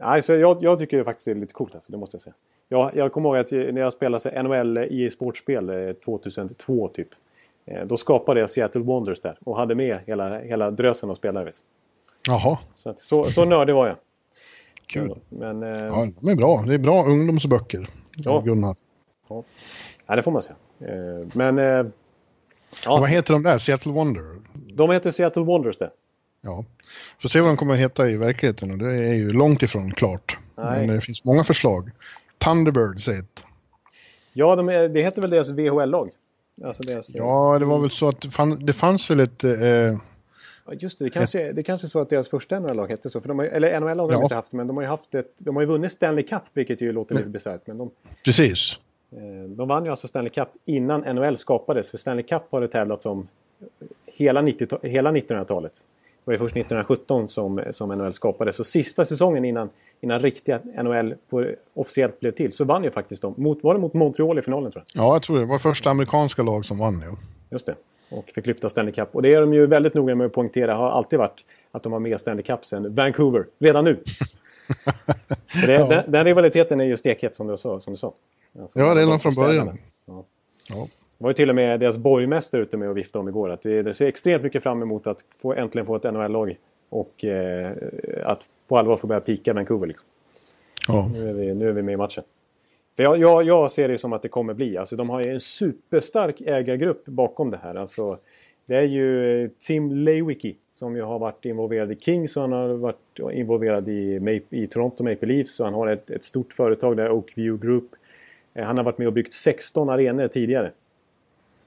[0.00, 2.34] alltså, jag, jag tycker faktiskt det är lite coolt alltså, det måste jag säga.
[2.68, 7.08] Jag, jag kommer ihåg att när jag spelade NHL i sportspel 2002 typ.
[7.64, 11.44] Eh, då skapade jag Seattle Wonders där och hade med hela, hela drösen av spelare.
[11.44, 11.62] Vet.
[12.26, 12.58] Jaha.
[12.74, 13.96] Så, att, så, så nördig var jag.
[14.86, 15.14] Kul.
[15.28, 16.64] Men, eh, ja, de är bra.
[16.66, 17.88] Det är bra ungdomsböcker.
[18.16, 18.38] Ja.
[18.38, 18.76] Gunnar.
[19.28, 19.44] Ja.
[20.06, 20.56] ja, det får man säga.
[20.80, 21.58] Eh, men...
[21.58, 21.64] Eh,
[22.84, 23.00] ja.
[23.00, 23.58] Vad heter de där?
[23.58, 24.40] Seattle Wonder?
[24.74, 25.90] De heter Seattle Wonders det.
[26.42, 26.64] Ja.
[27.18, 29.92] Får se vad de kommer att heta i verkligheten och det är ju långt ifrån
[29.92, 30.38] klart.
[30.56, 30.86] Nej.
[30.86, 31.90] Men det finns många förslag.
[32.38, 33.44] Thunderbirds är ett.
[34.32, 36.10] Ja, de är, det heter väl deras VHL-lag?
[36.64, 39.44] Alltså deras, ja, det var väl så att det, fann, det fanns väl ett...
[39.44, 39.52] Eh,
[40.72, 43.20] Just det, det kanske, det kanske är så att deras första NHL-lag hette så.
[43.20, 44.22] För de har, eller NHL har de ja.
[44.22, 46.80] inte haft, men de har ju haft ett, de har ju vunnit Stanley Cup, vilket
[46.80, 47.66] ju låter lite bisarrt.
[47.66, 47.90] Men de,
[48.24, 48.78] Precis.
[49.12, 51.90] Eh, de vann ju alltså Stanley Cup innan NHL skapades.
[51.90, 53.28] För Stanley Cup har det tävlats om
[54.06, 55.72] hela, 90, hela 1900-talet.
[56.24, 58.56] Det var ju först 1917 som, som NHL skapades.
[58.56, 63.22] Så sista säsongen innan, innan riktiga NHL på, officiellt blev till så vann ju faktiskt
[63.22, 63.34] de.
[63.36, 65.04] Mot, var det mot Montreal i finalen tror jag?
[65.04, 65.42] Ja, jag tror det.
[65.42, 67.02] Det var första amerikanska lag som vann.
[67.06, 67.16] Ja.
[67.50, 67.74] Just det
[68.12, 69.08] och fick lyfta Stanley Cup.
[69.12, 71.92] Och det är de ju väldigt noga med att poängtera, har alltid varit, att de
[71.92, 73.94] har mer Stanley Cup sen Vancouver, redan nu.
[75.66, 75.86] det, ja.
[75.86, 77.80] den, den, rivaliteten är ju stekhet som du sa.
[77.80, 78.12] Som du sa.
[78.60, 79.78] Alltså, ja, redan från början.
[80.06, 80.24] Ja.
[80.68, 80.88] Ja.
[81.22, 83.50] Var ju till och med deras borgmästare ute med och viftade om igår.
[83.50, 86.56] Att det ser extremt mycket fram emot att få, äntligen få ett NHL-lag.
[86.88, 87.72] Och eh,
[88.24, 89.86] att på allvar få börja pika Vancouver.
[89.86, 90.06] Liksom.
[90.88, 91.10] Ja.
[91.12, 92.24] Nu, är vi, nu är vi med i matchen.
[92.96, 94.76] För jag, jag, jag, ser det som att det kommer bli.
[94.76, 97.74] Alltså, de har ju en superstark ägargrupp bakom det här.
[97.74, 98.18] Alltså,
[98.66, 102.68] det är ju Tim Lewicki som ju har varit involverad i Kings och han har
[102.68, 105.60] varit involverad i, i Toronto Maple Leafs.
[105.60, 107.90] Och han har ett, ett stort företag där, Oakview Group.
[108.54, 110.70] Eh, han har varit med och byggt 16 arenor tidigare.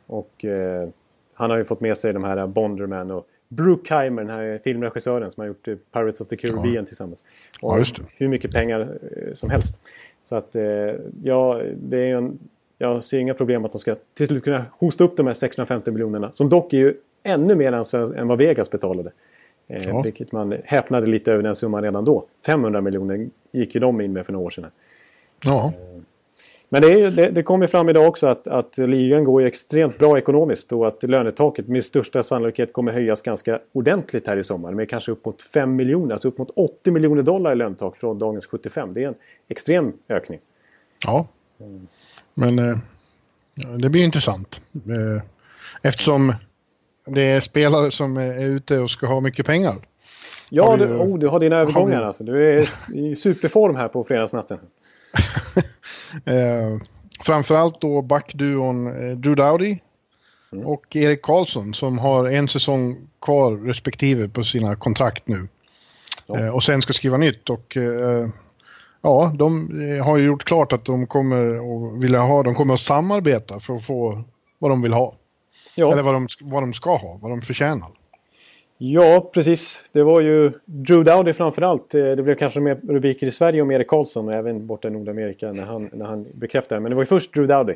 [0.06, 0.90] Och eh,
[1.34, 5.42] han har ju fått med sig de här Bonderman och Bruckheimer, den här filmregissören som
[5.42, 6.86] har gjort eh, Pirates of the Caribbean ja.
[6.86, 7.24] tillsammans.
[7.62, 7.86] Och ja,
[8.18, 9.82] hur mycket pengar eh, som helst.
[10.24, 10.64] Så att eh,
[11.24, 12.40] ja, det är en,
[12.78, 15.92] jag ser inga problem att de ska till slut kunna hosta upp de här 650
[15.92, 16.32] miljonerna.
[16.32, 19.12] Som dock är ju ännu mer än, än vad Vegas betalade.
[19.68, 20.02] Eh, ja.
[20.02, 22.26] Vilket man häpnade lite över den summan redan då.
[22.46, 24.72] 500 miljoner gick ju de in med för några år sedan.
[25.44, 25.74] Ja.
[26.70, 29.98] Men det, är, det, det kommer fram idag också att, att ligan går ju extremt
[30.00, 34.72] bra ekonomiskt och att lönetaket med största sannolikhet kommer höjas ganska ordentligt här i sommar.
[34.72, 38.20] Med kanske upp mot 5 miljoner, alltså upp mot 80 miljoner dollar i lönetak från
[38.20, 38.94] dagens 75.
[38.94, 39.16] Det är en
[39.48, 40.40] extrem ökning.
[41.06, 41.28] Ja,
[42.34, 42.78] men eh,
[43.80, 44.62] det blir intressant.
[44.74, 45.24] Eh,
[45.82, 46.34] eftersom
[47.06, 49.76] det är spelare som är ute och ska ha mycket pengar.
[50.50, 52.04] Ja, du, oh, du har dina övergångar har...
[52.04, 52.24] alltså.
[52.24, 54.58] Du är i superform här på fredagsnatten.
[56.26, 56.78] Eh,
[57.20, 59.78] framförallt då backduon eh, Drew Dowdy
[60.52, 60.66] mm.
[60.66, 65.48] och Erik Karlsson som har en säsong kvar respektive på sina kontrakt nu.
[66.28, 66.40] Ja.
[66.40, 68.28] Eh, och sen ska skriva nytt och eh,
[69.02, 72.74] ja, de eh, har ju gjort klart att de kommer att vilja ha, de kommer
[72.74, 74.24] att samarbeta för att få
[74.60, 75.14] vad de vill ha.
[75.76, 75.92] Ja.
[75.92, 77.90] Eller vad de, vad de ska ha, vad de förtjänar.
[78.78, 79.90] Ja, precis.
[79.94, 81.96] Det var ju Drew Dowdy framförallt.
[81.96, 84.92] Eh, det blev kanske mer rubriker i Sverige om Erik Karlsson och även borta i
[84.92, 86.82] Nordamerika när han, när han bekräftade.
[86.82, 87.74] Men det var ju först Drew Dowdy.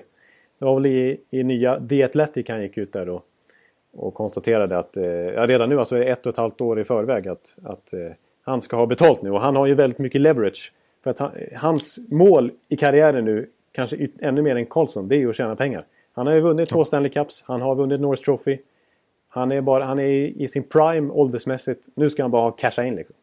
[0.60, 3.22] Det var väl i, i nya The Athletic han gick ut där då
[3.94, 7.28] och konstaterade att eh, ja, redan nu, alltså ett och ett halvt år i förväg,
[7.28, 8.00] att, att eh,
[8.42, 9.32] han ska ha betalt nu.
[9.32, 10.74] Och han har ju väldigt mycket leverage.
[11.04, 15.20] För att han, hans mål i karriären nu, kanske ännu mer än Karlsson, det är
[15.20, 15.86] ju att tjäna pengar.
[16.14, 18.58] Han har ju vunnit två Stanley Cups, han har vunnit North Trophy.
[19.30, 21.88] Han är, bara, han är i, i sin prime åldersmässigt.
[21.96, 23.16] Nu ska han bara ha casha in liksom.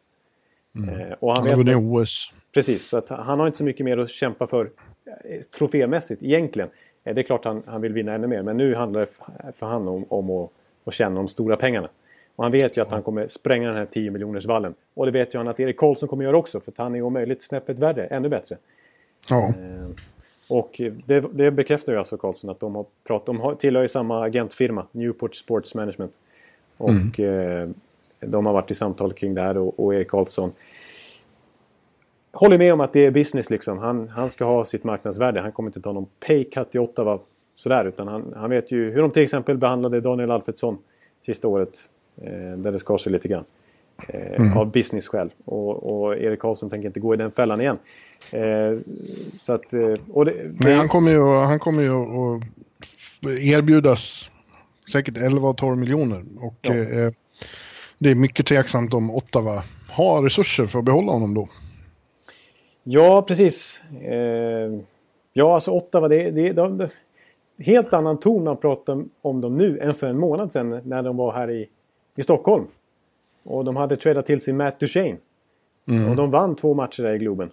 [0.75, 0.99] Mm.
[0.99, 2.33] Eh, och han, Han har vunnit OS.
[2.53, 4.69] Precis, så att han har inte så mycket mer att kämpa för
[5.05, 6.69] eh, trofémässigt egentligen.
[7.03, 9.07] Eh, Det är klart han, han vill vinna ännu mer, men nu handlar det
[9.57, 10.49] för han om, om att,
[10.85, 11.89] att tjäna de stora pengarna.
[12.35, 14.73] Och han vet ju att han kommer spränga den här 10 miljoners vallen.
[14.93, 17.13] Och det vet ju han att Erik Karlsson kommer göra också, för han är om
[17.13, 18.57] möjligt snäppet värre, ännu bättre.
[19.29, 19.53] Ja.
[20.49, 23.87] Och det, det bekräftar ju alltså Karlsson att de har pratat, de har, tillhör ju
[23.87, 26.13] samma agentfirma, Newport Sports Management.
[26.77, 27.69] Och eh,
[28.19, 30.51] de har varit i samtal kring det här och, och Erik Karlsson
[32.37, 33.77] håller med om att det är business liksom.
[33.77, 35.41] Han, han ska ha sitt marknadsvärde.
[35.41, 37.19] Han kommer inte ta någon pay cut i Ottawa
[37.55, 37.85] sådär.
[37.85, 40.77] Utan han, han vet ju hur de till exempel behandlade Daniel Alfredsson
[41.21, 41.89] sista året.
[42.21, 43.43] Eh, där det skar sig lite grann.
[44.07, 45.29] Eh, Av business-skäl.
[45.45, 47.77] Och, och Erik Karlsson tänker inte gå i den fällan igen.
[48.31, 48.79] Eh,
[49.37, 49.73] så att...
[49.73, 52.43] Eh, och det, det, han kommer ju, han kommer ju att
[53.39, 54.29] erbjudas
[54.91, 56.21] säkert 11-12 miljoner.
[56.41, 56.73] Och Ja.
[56.73, 57.11] eh,
[57.99, 61.47] det är mycket tveksamt om Ottawa har resurser för att behålla honom då.
[62.83, 63.81] Ja, precis.
[64.01, 64.79] Eh,
[65.33, 66.87] ja, alltså Ottawa, det, det, de, de,
[67.63, 71.17] helt annan ton man pratar om dem nu än för en månad sedan när de
[71.17, 71.69] var här i,
[72.15, 72.65] i Stockholm.
[73.47, 75.17] Och de hade tradat till sig Matt Duchene.
[76.09, 77.51] Och de vann två matcher där i Globen.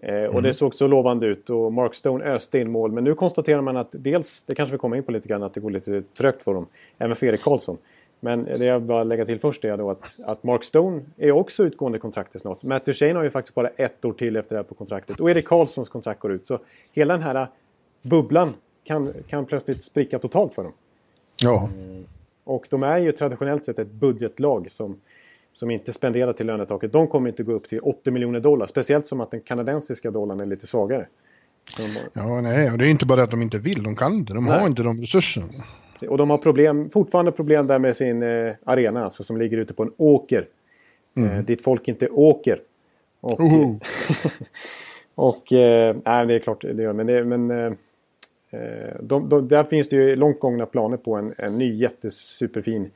[0.00, 2.92] Eh, och det såg så lovande ut och Mark Stone öste in mål.
[2.92, 5.54] Men nu konstaterar man att dels, det kanske vi kommer in på lite grann, att
[5.54, 6.66] det går lite trögt för dem.
[6.98, 7.78] Även för Erik Karlsson.
[8.20, 11.64] Men det jag bara lägga till först är då att, att Mark Stone är också
[11.64, 12.62] utgående kontraktet snart.
[12.62, 15.20] Matt Duchene har ju faktiskt bara ett år till efter det här på kontraktet.
[15.20, 16.46] Och Erik Karlssons kontrakt går ut.
[16.46, 16.58] Så
[16.92, 17.48] hela den här
[18.02, 20.72] bubblan kan, kan plötsligt spricka totalt för dem.
[21.42, 21.68] Ja,
[22.44, 25.00] Och de är ju traditionellt sett ett budgetlag som,
[25.52, 26.92] som inte spenderar till lönetaket.
[26.92, 28.66] De kommer inte gå upp till 80 miljoner dollar.
[28.66, 31.06] Speciellt som att den kanadensiska dollarn är lite svagare.
[32.12, 34.44] Ja nej, och det är inte bara att de inte vill, de kan inte, de
[34.44, 34.60] Nej.
[34.60, 35.46] har inte de resurserna.
[36.08, 39.74] Och de har problem, fortfarande problem där med sin eh, arena, alltså, som ligger ute
[39.74, 40.46] på en åker.
[41.16, 42.60] Eh, dit folk inte åker.
[43.20, 43.80] Och, Oho.
[45.14, 47.72] och eh, nej, det är klart det gör men, det, men eh,
[48.50, 52.90] eh, de, de, där finns det ju långt gångna planer på en, en ny jättesuperfin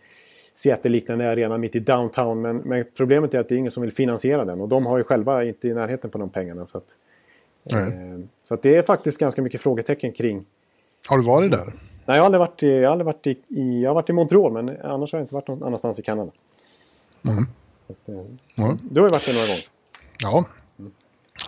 [0.55, 2.41] Seattle-liknande arena mitt i downtown.
[2.43, 4.99] Men, men problemet är att det är ingen som vill finansiera den och de har
[4.99, 6.67] ju själva inte i närheten på de pengarna.
[6.67, 6.97] Så, att,
[7.73, 7.89] eh,
[8.43, 10.45] så att det är faktiskt ganska mycket frågetecken kring
[11.07, 11.67] Har du varit där?
[12.07, 14.11] Nej, jag har aldrig varit i, jag har aldrig varit i, i, jag har varit
[14.11, 16.31] i Montreal men annars har jag inte varit någon annanstans i Kanada.
[17.25, 17.45] Mm.
[17.89, 18.15] Att, eh,
[18.55, 18.79] Ja.
[18.91, 19.65] Du har ju varit där några gånger.
[20.23, 20.45] Ja,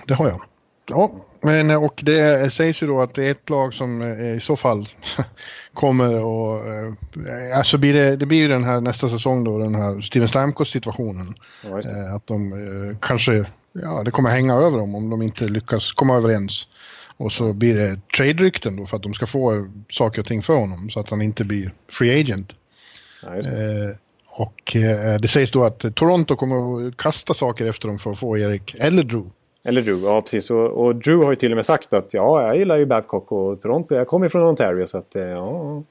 [0.07, 0.41] det har jag.
[0.89, 4.37] Ja, men eh, och det sägs ju då att det är ett lag som eh,
[4.37, 4.89] i så fall
[5.75, 9.75] kommer och eh, alltså blir det, det blir ju den här nästa säsong då den
[9.75, 11.35] här Steven Stamkos situationen.
[11.63, 11.79] Ja,
[12.17, 12.53] att de
[13.03, 16.69] kanske, ja det kommer hänga över dem om de inte lyckas komma överens.
[17.19, 20.57] Och så blir det trade-rykten då för att de ska få saker och ting för
[20.57, 22.53] honom så att han inte blir free agent.
[23.23, 23.31] Ja,
[24.39, 24.77] och
[25.21, 28.75] det sägs då att Toronto kommer att kasta saker efter dem för att få Erik
[28.79, 29.31] eller Drew.
[29.67, 30.51] Eller Drew, ja precis.
[30.51, 33.33] Och, och Drew har ju till och med sagt att ja, jag gillar ju Babcock
[33.33, 33.95] och Toronto.
[33.95, 35.83] Jag kommer från Ontario så att eh, ja,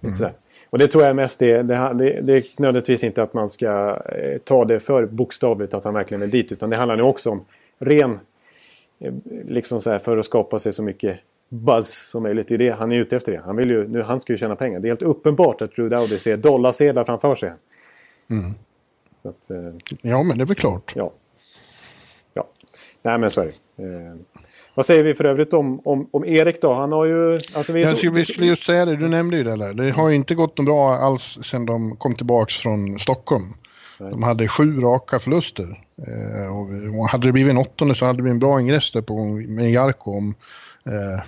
[0.00, 0.32] lite sådär.
[0.70, 4.02] Och det tror jag mest det, det, det, det är nödvändigtvis inte att man ska
[4.06, 6.52] eh, ta det för bokstavligt att han verkligen vill dit.
[6.52, 7.44] Utan det handlar nu också om
[7.78, 8.20] ren,
[8.98, 9.12] eh,
[9.46, 12.48] liksom så här för att skapa sig så mycket buzz som möjligt.
[12.48, 13.32] Det är det han är ute efter.
[13.32, 13.42] Det.
[13.44, 14.80] Han, vill ju, nu, han ska ju tjäna pengar.
[14.80, 17.52] Det är helt uppenbart att Drew Dowdy ser dollarsedlar framför sig.
[18.30, 18.50] Mm.
[19.22, 20.92] Att, eh, Ja, men det är väl klart.
[20.96, 21.12] Ja.
[23.02, 23.44] Nej men så är
[23.76, 23.84] det.
[23.84, 24.14] Eh,
[24.74, 26.72] vad säger vi för övrigt om, om, om Erik då?
[26.72, 27.38] Han har ju...
[27.54, 29.74] Alltså vi är så, skulle, vi skulle just säga det, du nämnde ju det där.
[29.74, 33.54] Det har ju inte gått något bra alls sedan de kom tillbaks från Stockholm.
[34.00, 34.10] Nej.
[34.10, 35.80] De hade sju raka förluster.
[35.96, 38.90] Eh, och, och hade det blivit en åttonde så hade det blivit en bra ingress
[38.90, 40.34] där på, med Jarko om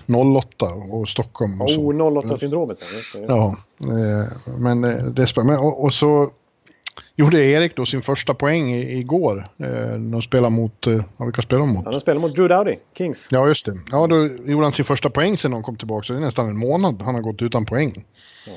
[0.09, 1.61] eh, 08 och Stockholm.
[1.61, 1.69] Och.
[1.69, 2.83] Oh, 08-syndromet.
[3.29, 6.31] Ja, eh, men eh, det spelar men, och, och så
[7.17, 9.47] gjorde Erik då sin första poäng i, igår.
[9.59, 11.85] Eh, de spelar mot, eh, ja, vilka spelar de mot?
[11.85, 13.29] Han har spelat mot Drew Dowdy, Kings.
[13.31, 13.75] Ja, just det.
[13.91, 16.07] Ja, då gjorde han sin första poäng sen de kom tillbaka.
[16.07, 18.05] Så det är nästan en månad han har gått utan poäng.
[18.47, 18.53] Ja.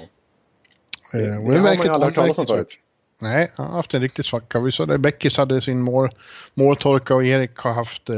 [1.20, 2.80] Eh, Det, och det har man ju aldrig hört talas om förut.
[3.22, 4.60] Nej, han har haft en riktig svacka.
[4.60, 6.10] Vi sa det, Beckis hade sin mål,
[6.54, 8.16] måltorka och Erik har haft eh,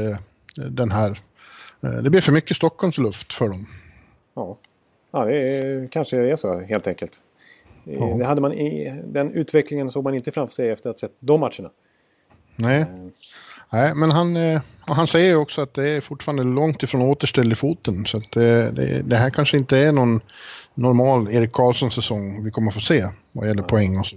[0.54, 1.20] den här.
[2.02, 3.66] Det blev för mycket Stockholmsluft för dem.
[4.34, 4.58] Ja,
[5.12, 7.20] ja det är, kanske är så helt enkelt.
[7.86, 8.16] Eh, Ja.
[8.18, 11.16] Det hade man i, den utvecklingen såg man inte framför sig efter att ha sett
[11.20, 11.70] de matcherna.
[12.56, 12.86] Nej, Eh,
[13.72, 17.54] Nej men han, eh, han säger också att det är fortfarande långt ifrån återställd i
[17.54, 18.06] foten.
[18.06, 20.20] Så att det, det, det här kanske inte är någon
[20.74, 24.16] normal Erik Karlsson-säsong vi kommer få se vad gäller poäng och så.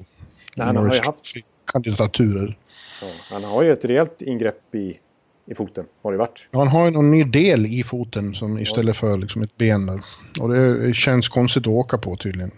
[0.55, 1.35] Nej, han har ju haft-
[1.73, 2.57] Kandidaturer.
[3.01, 4.99] ja, han har ju ett rejält ingrepp i,
[5.45, 5.85] i foten.
[6.03, 6.47] Har det varit.
[6.51, 9.85] Ja, Han har ju någon ny del i foten som istället för liksom ett ben
[9.85, 9.99] där.
[10.41, 12.51] Och det känns konstigt att åka på tydligen.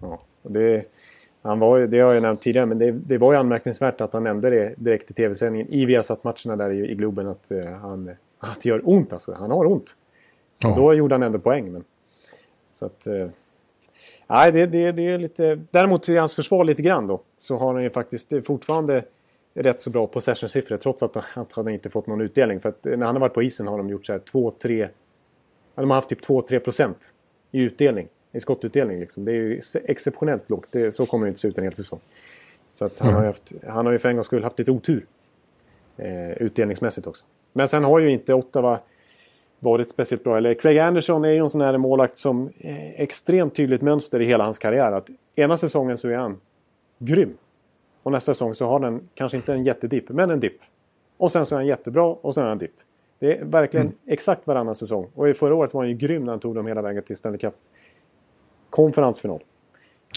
[0.00, 0.84] Ja, och det,
[1.42, 4.24] Han var, det har jag nämnt tidigare, men det, det var ju anmärkningsvärt att han
[4.24, 8.60] nämnde det direkt i tv-sändningen i Viasat-matcherna där i, i Globen att, uh, han, att
[8.62, 9.32] det gör ont alltså.
[9.32, 9.96] Han har ont.
[10.58, 10.74] Ja.
[10.76, 11.72] Då gjorde han ändå poäng.
[11.72, 11.84] Men,
[12.72, 13.06] så att...
[13.06, 13.28] Uh,
[14.26, 15.60] nej, det, det, det är lite...
[15.70, 17.20] Däremot i hans försvar lite grann då.
[17.36, 19.04] Så har han ju faktiskt fortfarande
[19.54, 22.60] rätt så bra possession-siffror trots att, att han inte fått någon utdelning.
[22.60, 24.88] För att när han har varit på isen har de gjort så här 2-3...
[25.74, 27.12] De har haft typ 2-3 procent
[27.50, 29.00] i utdelning i skottutdelning.
[29.00, 29.24] Liksom.
[29.24, 30.68] Det är ju exceptionellt lågt.
[30.70, 32.00] Det, så kommer det inte se ut en hel säsong.
[32.72, 33.20] Så att han, mm.
[33.20, 35.06] har haft, han har ju för en gångs skull haft lite otur.
[35.96, 37.24] Eh, utdelningsmässigt också.
[37.52, 38.78] Men sen har ju inte Ottawa
[39.58, 40.36] varit speciellt bra.
[40.36, 44.26] Eller Craig Anderson är ju en sån här målakt som eh, extremt tydligt mönster i
[44.26, 44.92] hela hans karriär.
[44.92, 46.40] Att ena säsongen så är han
[46.98, 47.36] grym.
[48.02, 50.58] Och nästa säsong så har den kanske inte en jättedipp, men en dipp.
[51.16, 52.74] Och sen så är han jättebra och sen är han dipp.
[53.18, 53.98] Det är verkligen mm.
[54.06, 55.06] exakt varannan säsong.
[55.14, 57.16] Och i förra året var han ju grym när han tog dem hela vägen till
[57.16, 57.54] Stanley Cup
[58.72, 59.40] konferensfinal.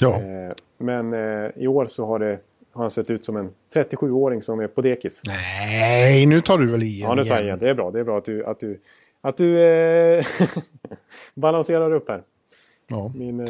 [0.02, 0.16] Ja.
[0.16, 2.40] Eh, men eh, i år så har, det,
[2.72, 5.22] har han sett ut som en 37-åring som är på dekis.
[5.28, 7.60] Nej, nu tar du väl i Ja, nu tar jag igen.
[7.60, 7.92] Det är bra.
[7.92, 8.80] Det är bra att du, att du,
[9.22, 10.26] att du eh,
[11.34, 12.24] balanserar upp här.
[12.88, 13.12] Ja.
[13.16, 13.48] Min, eh,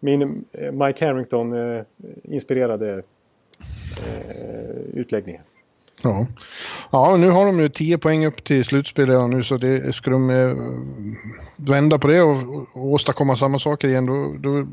[0.00, 3.02] min eh, Mike Harrington-inspirerade
[4.06, 5.40] eh, utläggning.
[6.02, 6.26] Ja.
[6.90, 10.10] ja, nu har de ju 10 poäng upp till slutspel redan nu så det, ska
[10.10, 10.56] de eh,
[11.56, 12.36] vända på det och,
[12.72, 14.66] och åstadkomma samma saker igen då, då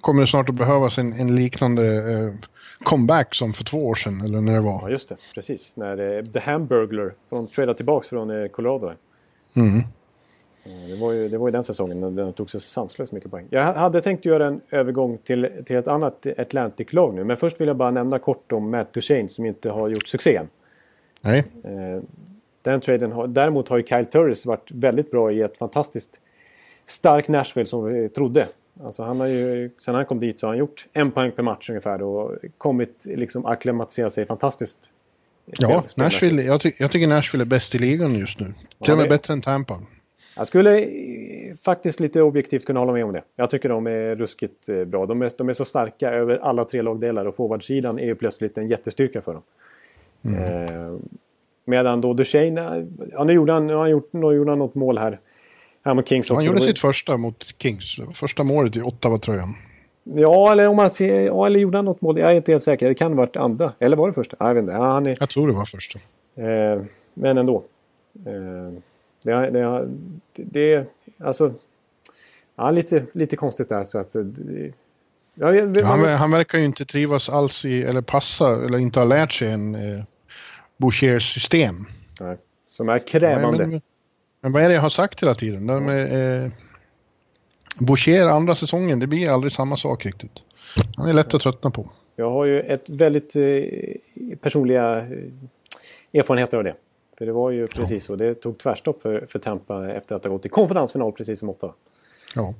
[0.00, 2.34] kommer det snart att behövas en, en liknande eh,
[2.82, 4.80] comeback som för två år sedan eller när det var.
[4.82, 5.16] Ja, just det.
[5.34, 5.76] Precis.
[5.76, 8.92] När eh, The Hamburglar, de tradade tillbaka från eh, Colorado.
[9.56, 9.82] Mm.
[10.88, 13.46] Det var, ju, det var ju den säsongen när de tog så sanslöst mycket poäng.
[13.50, 17.24] Jag hade tänkt göra en övergång till, till ett annat Atlantic-lag nu.
[17.24, 20.36] Men först vill jag bara nämna kort om Matt Duchene som inte har gjort succé
[20.36, 20.48] än.
[21.20, 21.44] Nej.
[21.64, 22.02] Eh,
[22.62, 26.20] den traden har, däremot har ju Kyle Turris varit väldigt bra i ett fantastiskt
[26.86, 28.48] starkt Nashville som vi trodde.
[28.84, 31.42] Alltså han har ju, sen han kom dit så har han gjort en poäng per
[31.42, 34.78] match ungefär och kommit liksom akklimatisera sig fantastiskt.
[35.44, 38.46] Ja, Nashville, jag, ty jag, tycker Nashville är bäst i ligan just nu.
[38.84, 39.80] Till och med bättre än Tampa.
[40.36, 40.88] Jag skulle
[41.62, 43.22] faktiskt lite objektivt kunna hålla med om det.
[43.36, 45.06] Jag tycker de är ruskigt eh, bra.
[45.06, 48.58] De är, de är så starka över alla tre lagdelar och forwardsidan är ju plötsligt
[48.58, 49.42] en jättestyrka för dem.
[50.24, 50.66] Mm.
[50.66, 50.98] Eh,
[51.64, 54.98] medan då Duchene, ja nu gjorde han, nu han gjort, nu gjorde han något mål
[54.98, 55.20] här.
[55.84, 56.34] Här mot Kings också.
[56.34, 59.54] Han gjorde sitt första mot Kings, första målet i Ottawa-tröjan.
[60.14, 62.18] Ja, eller om man ser, ja, eller gjorde han något mål?
[62.18, 62.88] Jag är inte helt säker.
[62.88, 63.72] Det kan ha varit andra.
[63.78, 64.36] Eller var det första?
[64.40, 64.72] Jag vet inte.
[64.74, 65.98] Ja, han är, jag tror det var första.
[66.34, 66.82] Eh,
[67.14, 67.64] men ändå.
[68.26, 68.72] Eh,
[69.24, 69.88] det, det,
[70.34, 71.52] det, det, alltså...
[72.56, 73.84] Ja, lite, lite konstigt där.
[73.84, 74.72] Så att, det,
[75.40, 79.04] Ja, jag, han, han, verkar ju inte trivas alls i, eller passa, eller inte ha
[79.04, 80.04] lärt sig en eh,
[80.76, 81.86] Bouchers system.
[82.20, 82.36] Nej,
[82.68, 83.66] som är krävande.
[83.66, 83.80] Men,
[84.40, 85.66] men, vad är det jag har sagt hela tiden?
[85.66, 86.50] De, eh,
[87.86, 90.42] Boucher andra säsongen, det blir aldrig samma sak riktigt.
[90.96, 91.90] Han är lätt att tröttna på.
[92.16, 96.74] Jag har ju ett väldigt eh, personliga eh, erfarenheter av det.
[97.18, 98.06] För det var ju precis ja.
[98.06, 98.16] så.
[98.16, 101.72] Det tog tvärstopp för, för Tampa efter att ha gått i konferensfinal precis som åtta.
[102.34, 102.54] Ja.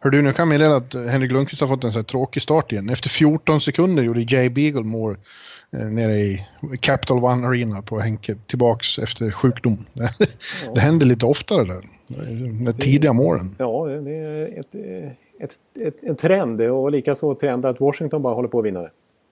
[0.00, 2.42] Hör du, nu kan jag meddela att Henrik Lundqvist har fått en så här tråkig
[2.42, 2.88] start igen.
[2.88, 5.16] Efter 14 sekunder gjorde Jay Beaglemore
[5.72, 6.46] eh, nere i
[6.80, 9.76] Capital One Arena på Henke tillbaks efter sjukdom.
[9.94, 10.26] Det, ja.
[10.74, 11.82] det händer lite oftare där,
[12.64, 13.54] de tidiga målen.
[13.58, 14.74] Ja, det är ett,
[15.40, 18.90] ett, ett, en trend och likaså trend att Washington bara håller på att vinna det.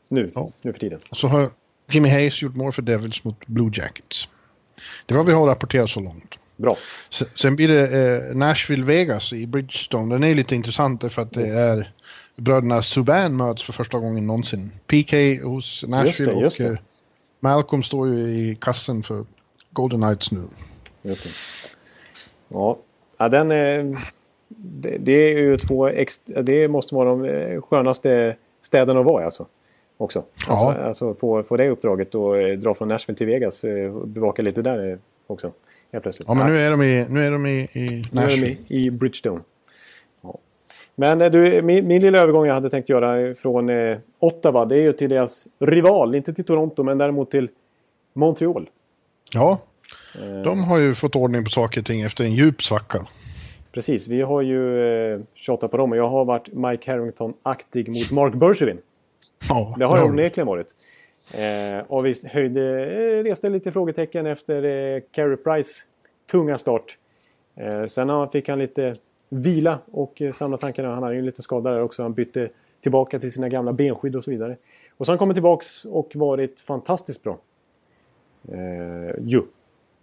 [0.09, 0.51] Nu, ja.
[0.63, 0.99] nu för tiden.
[1.13, 1.49] Så har
[1.91, 4.29] Jimmy Hayes gjort mål för Devils mot Blue Jackets.
[5.07, 6.39] Det var vi har rapporterat så långt.
[6.57, 6.77] Bra.
[7.35, 10.15] Sen blir det eh, Nashville-Vegas i Bridgestone.
[10.15, 11.93] Den är lite intressant för att det är
[12.37, 14.73] bröderna Subban möts för första gången någonsin.
[14.87, 16.65] PK hos Nashville just det, just det.
[16.65, 16.79] och eh,
[17.41, 19.25] Malcolm står ju i kassen för
[19.71, 20.43] Golden Knights nu.
[21.03, 21.31] Just det.
[22.49, 22.79] Ja,
[23.19, 23.97] ja den är...
[24.49, 29.25] Det, det är ju två extra, Det måste vara de eh, skönaste städerna att vara
[29.25, 29.47] alltså.
[29.97, 30.25] Också.
[30.49, 30.75] Alltså, ja.
[30.75, 33.65] alltså få, få det uppdraget och eh, dra från Nashville till Vegas
[33.95, 35.53] och bevaka lite där också
[35.93, 36.29] helt plötsligt.
[36.29, 38.47] Ja, men nu är de i, nu är de i, i Nashville.
[38.47, 39.41] i, i Bridgestone.
[40.23, 40.39] Ja.
[40.95, 44.75] Men eh, du, min, min lilla övergång jag hade tänkt göra från eh, Ottawa, det
[44.77, 46.15] är ju till deras rival.
[46.15, 47.49] Inte till Toronto, men däremot till
[48.13, 48.69] Montreal.
[49.35, 49.59] Ja,
[50.15, 50.43] eh.
[50.43, 53.07] de har ju fått ordning på saker och ting efter en djup svacka.
[53.73, 54.81] Precis, vi har ju
[55.13, 58.79] eh, tjatat på dem och jag har varit Mike Harrington-aktig mot Mark Bergevin.
[59.49, 60.75] Ja, det har jag onekligen varit.
[61.35, 65.85] Eh, och vi höjde, eh, reste lite frågetecken efter eh, Carey Price
[66.31, 66.99] tunga start.
[67.55, 68.95] Eh, sen fick han lite
[69.29, 70.95] vila och eh, samla tankarna.
[70.95, 72.03] Han hade ju lite skada där också.
[72.03, 72.49] Han bytte
[72.81, 74.57] tillbaka till sina gamla benskydd och så vidare.
[74.97, 77.39] Och så har han kommit tillbaks och varit fantastiskt bra.
[78.53, 79.43] Eh, ju.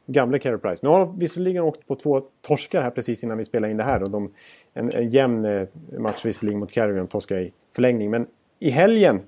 [0.05, 0.79] Gamle Carey Price.
[0.85, 3.83] Nu har han visserligen åkt på två torskar här precis innan vi spelade in det
[3.83, 4.03] här.
[4.03, 4.33] Och de,
[4.73, 6.95] en, en jämn eh, match visserligen mot Carey.
[6.95, 8.09] De torskade i förlängning.
[8.09, 8.27] Men
[8.59, 9.21] i helgen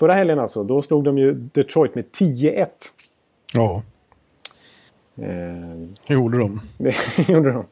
[0.00, 2.66] förra helgen alltså, då slog de ju Detroit med 10-1.
[3.54, 3.82] Ja.
[5.16, 6.60] Eh, gjorde de.
[6.78, 7.64] Det gjorde de.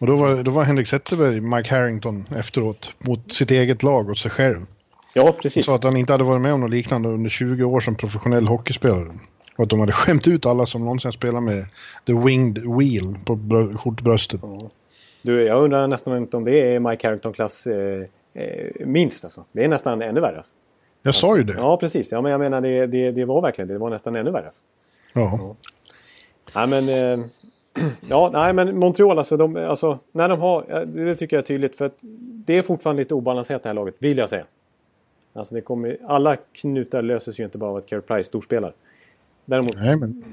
[0.00, 4.18] Och då var, då var Henrik Zetterberg, Mike Harrington, efteråt mot sitt eget lag och
[4.18, 4.60] sig själv.
[5.14, 5.66] Ja, precis.
[5.66, 7.94] Han sa att han inte hade varit med om något liknande under 20 år som
[7.94, 9.12] professionell hockeyspelare.
[9.58, 11.66] Och att de hade skämt ut alla som någonsin spelat med
[12.06, 13.38] the winged wheel på
[13.78, 14.40] skjortbröstet.
[14.42, 14.70] Ja.
[15.22, 18.02] Du, jag undrar nästan inte om det är Mike Harrington-klass eh,
[18.34, 19.44] eh, minst alltså.
[19.52, 20.36] Det är nästan ännu värre.
[20.36, 20.52] Alltså.
[21.06, 21.54] Jag sa ju det.
[21.56, 22.12] Ja, precis.
[22.12, 23.74] Ja, men jag menar det, det, det var verkligen det.
[23.74, 24.46] Det var nästan ännu värre.
[24.46, 24.62] Alltså.
[25.12, 25.38] Ja.
[25.38, 25.56] ja.
[26.54, 26.88] Nej, men...
[26.88, 27.24] Eh,
[28.08, 29.98] ja, nej, men Montreal alltså, de, alltså.
[30.12, 30.84] När de har...
[30.86, 31.76] Det tycker jag är tydligt.
[31.76, 31.98] För att
[32.46, 34.44] det är fortfarande lite obalanserat det här laget, vill jag säga.
[35.32, 38.72] Alltså det kommer, alla knutar löses ju inte bara av att Carey Price storspelar.
[39.44, 40.24] Däremot Nej, men...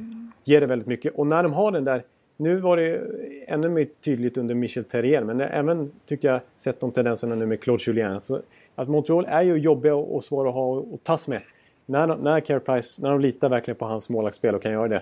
[0.44, 1.14] ger det väldigt mycket.
[1.16, 2.04] Och när de har den där...
[2.38, 3.02] Nu var det
[3.48, 7.62] ännu mer tydligt under Michel Terrier, men även tycker jag sett de tendenserna nu med
[7.62, 8.22] Claude Julien.
[8.22, 8.42] Så
[8.76, 11.42] att Montreal är ju jobbiga och svåra att ha och tas med.
[11.86, 14.88] När, de, när Carey Price, när de litar verkligen på hans målvaktsspel och kan göra
[14.88, 15.02] det.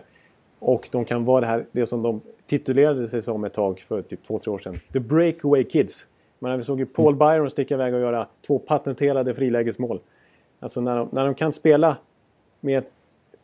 [0.60, 4.02] Och de kan vara det här, det som de titulerade sig som ett tag för
[4.02, 4.80] typ två, tre år sedan.
[4.94, 6.08] The Breakaway Kids.
[6.40, 10.00] Men vi såg ju Paul Byron sticka iväg och göra två patenterade frilägesmål.
[10.60, 11.98] Alltså när de, när de kan spela
[12.60, 12.84] med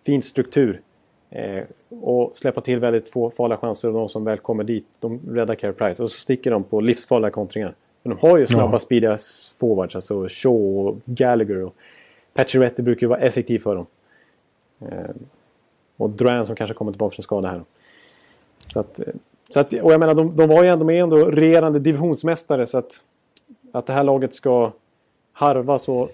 [0.05, 0.81] fin struktur
[1.29, 1.63] eh,
[2.01, 5.55] och släppa till väldigt få farliga chanser och de som väl kommer dit, de räddar
[5.55, 6.03] Carey Price.
[6.03, 7.75] Och så sticker de på livsfarliga kontringar.
[8.07, 8.79] Men de har ju snabba, ja.
[8.79, 9.17] speediga
[9.59, 11.63] forwards, alltså Shaw och Gallagher.
[11.63, 11.75] Och
[12.33, 13.85] Pacioretty brukar ju vara effektiv för dem.
[14.79, 15.15] Eh,
[15.97, 17.61] och Duran som kanske kommer tillbaka från skada här.
[18.67, 19.05] Så att, eh,
[19.49, 22.77] så att, och jag menar, de, de var ju ändå, är ändå regerande divisionsmästare så
[22.77, 23.01] att,
[23.71, 24.71] att det här laget ska
[25.33, 26.09] harva så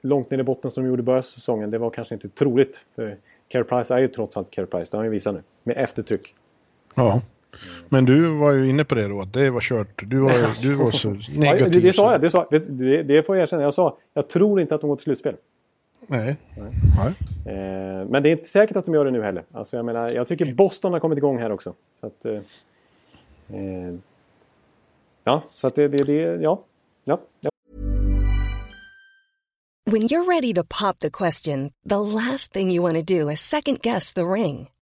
[0.00, 2.28] långt ner i botten som de gjorde i början av säsongen, det var kanske inte
[2.28, 2.84] troligt.
[2.94, 3.16] För
[3.48, 5.42] Carey Price är ju trots allt Carey Price, det har han ju visat nu.
[5.62, 6.34] Med eftertryck.
[6.94, 7.22] Ja.
[7.88, 10.02] Men du var ju inne på det då, att det var kört.
[10.06, 11.36] Du var, du var så negativ.
[11.44, 13.62] Ja, det, det sa jag, det, sa, det, det får jag erkänna.
[13.62, 15.36] Jag sa, jag tror inte att de går till slutspel.
[16.06, 16.36] Nej.
[16.56, 17.14] Nej.
[17.46, 19.44] Eh, men det är inte säkert att de gör det nu heller.
[19.52, 21.74] Alltså, jag, menar, jag tycker Boston har kommit igång här också.
[21.94, 22.32] Så att, eh,
[23.58, 23.94] eh
[25.24, 26.64] ja, så att det, det, det ja.
[27.04, 27.20] ja.
[27.40, 27.50] ja.
[29.90, 33.40] When you're ready to pop the question, the last thing you want to do is
[33.40, 34.68] second guess the ring.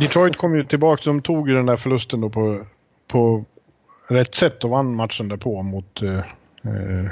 [0.00, 2.60] Detroit kom ju tillbaka, de tog ju den där förlusten då på,
[3.06, 3.44] på
[4.08, 7.10] rätt sätt och vann matchen därpå mot eh, eh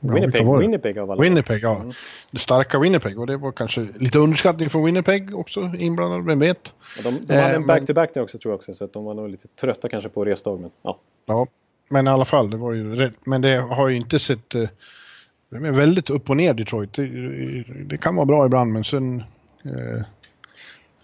[0.00, 1.76] Winnipeg, ja, Winnipeg av alla Winnipeg, ja.
[1.76, 1.92] Mm.
[2.30, 6.72] Det starka Winnipeg och det var kanske lite underskattning från Winnipeg också inblandad, vem vet.
[6.96, 9.14] Ja, de, de hade en back-to-back där också tror jag också så att de var
[9.14, 10.60] nog lite trötta kanske på resdag.
[10.60, 10.98] Men, ja.
[11.26, 11.46] ja,
[11.88, 13.26] men i alla fall, det var ju rätt.
[13.26, 14.54] Men det har ju inte sett...
[14.54, 14.68] Eh,
[15.50, 16.92] det är väldigt upp och ner Detroit.
[16.92, 17.06] Det,
[17.84, 19.22] det kan vara bra ibland men sen...
[19.64, 20.02] Eh,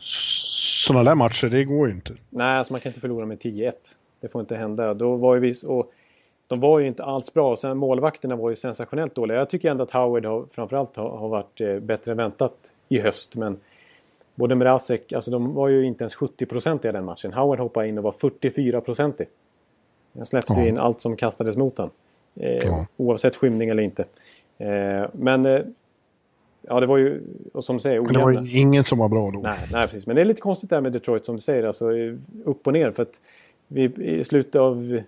[0.04, 2.14] sådana där matcher, det går ju inte.
[2.30, 3.72] Nej, alltså man kan inte förlora med 10-1.
[4.20, 4.94] Det får inte hända.
[4.94, 5.54] Då var ju vi...
[5.66, 5.92] Och,
[6.46, 7.56] de var ju inte alls bra.
[7.56, 9.38] Sen målvakterna var ju sensationellt dåliga.
[9.38, 12.98] Jag tycker ändå att Howard har, framförallt har, har varit eh, bättre än väntat i
[12.98, 13.36] höst.
[13.36, 13.60] Men
[14.34, 17.32] både Mrazek, alltså de var ju inte ens 70% i den matchen.
[17.32, 19.26] Howard hoppade in och var 44 procentig.
[20.16, 20.66] Han släppte ja.
[20.66, 21.92] in allt som kastades mot honom.
[22.34, 22.86] Eh, ja.
[22.96, 24.04] Oavsett skymning eller inte.
[24.58, 25.60] Eh, men eh,
[26.68, 27.22] ja, det var ju,
[27.52, 28.18] och som du säger, ojämna.
[28.18, 29.40] Det var ju ingen som var bra då.
[29.40, 30.06] Nej, nej, precis.
[30.06, 31.64] Men det är lite konstigt där med Detroit som du säger.
[31.64, 31.90] Alltså
[32.44, 32.90] upp och ner.
[32.90, 33.20] För att
[33.68, 35.00] vi, i slutet av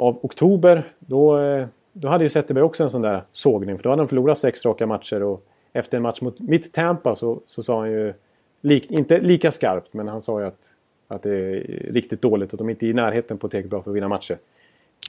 [0.00, 1.38] av oktober då,
[1.92, 3.76] då hade ju Zetterberg också en sån där sågning.
[3.76, 7.14] För då hade han förlorat sex raka matcher och efter en match mot mitt Tampa
[7.14, 8.14] så, så sa han ju,
[8.60, 10.74] lik, inte lika skarpt, men han sa ju att,
[11.08, 11.60] att det är
[11.92, 14.38] riktigt dåligt att de inte är i närheten på tillräckligt bra för att vinna matcher.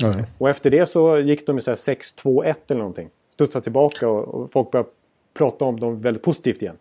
[0.03, 0.25] Mm.
[0.38, 3.10] Och efter det så gick de ju 6-2-1 eller någonting.
[3.34, 4.89] Studsade tillbaka och, och, folk började
[5.33, 6.77] prata om dem väldigt positivt igen.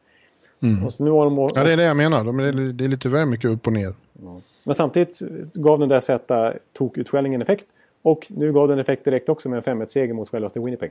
[0.63, 0.87] Mm.
[0.87, 1.39] Och så nu har de...
[1.55, 2.25] Ja, det är det jag menar.
[2.25, 3.95] De är, det är lite väl mycket upp och ner.
[4.23, 4.41] Ja.
[4.65, 5.19] Men samtidigt
[5.55, 7.67] gav den där sätta tokutskällningen effekt.
[8.03, 10.91] Och nu gav den effekt direkt också med en 5-1-seger mot självaste Winnipeg.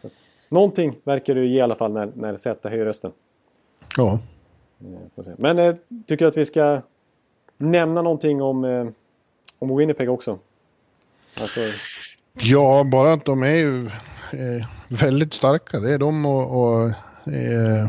[0.00, 0.12] Så att,
[0.48, 3.12] någonting verkar det ge i alla fall när, när Z höjer rösten.
[3.96, 4.18] Ja.
[5.16, 5.74] Eh, Men eh,
[6.06, 6.80] tycker att vi ska
[7.56, 8.86] nämna någonting om, eh,
[9.58, 10.38] om Winnipeg också.
[11.40, 11.60] Alltså...
[12.32, 13.90] Ja, bara att de är ju
[14.32, 15.80] eh, väldigt starka.
[15.80, 16.88] Det är de och, och
[17.32, 17.88] eh,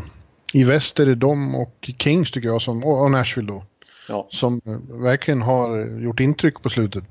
[0.54, 3.62] i väster är det de och Kings tycker jag som, och, och Nashville då.
[4.08, 4.26] Ja.
[4.30, 4.60] Som
[4.90, 7.04] verkligen har gjort intryck på slutet.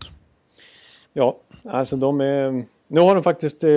[1.13, 2.65] Ja, alltså de är...
[2.87, 3.69] nu har de faktiskt eh,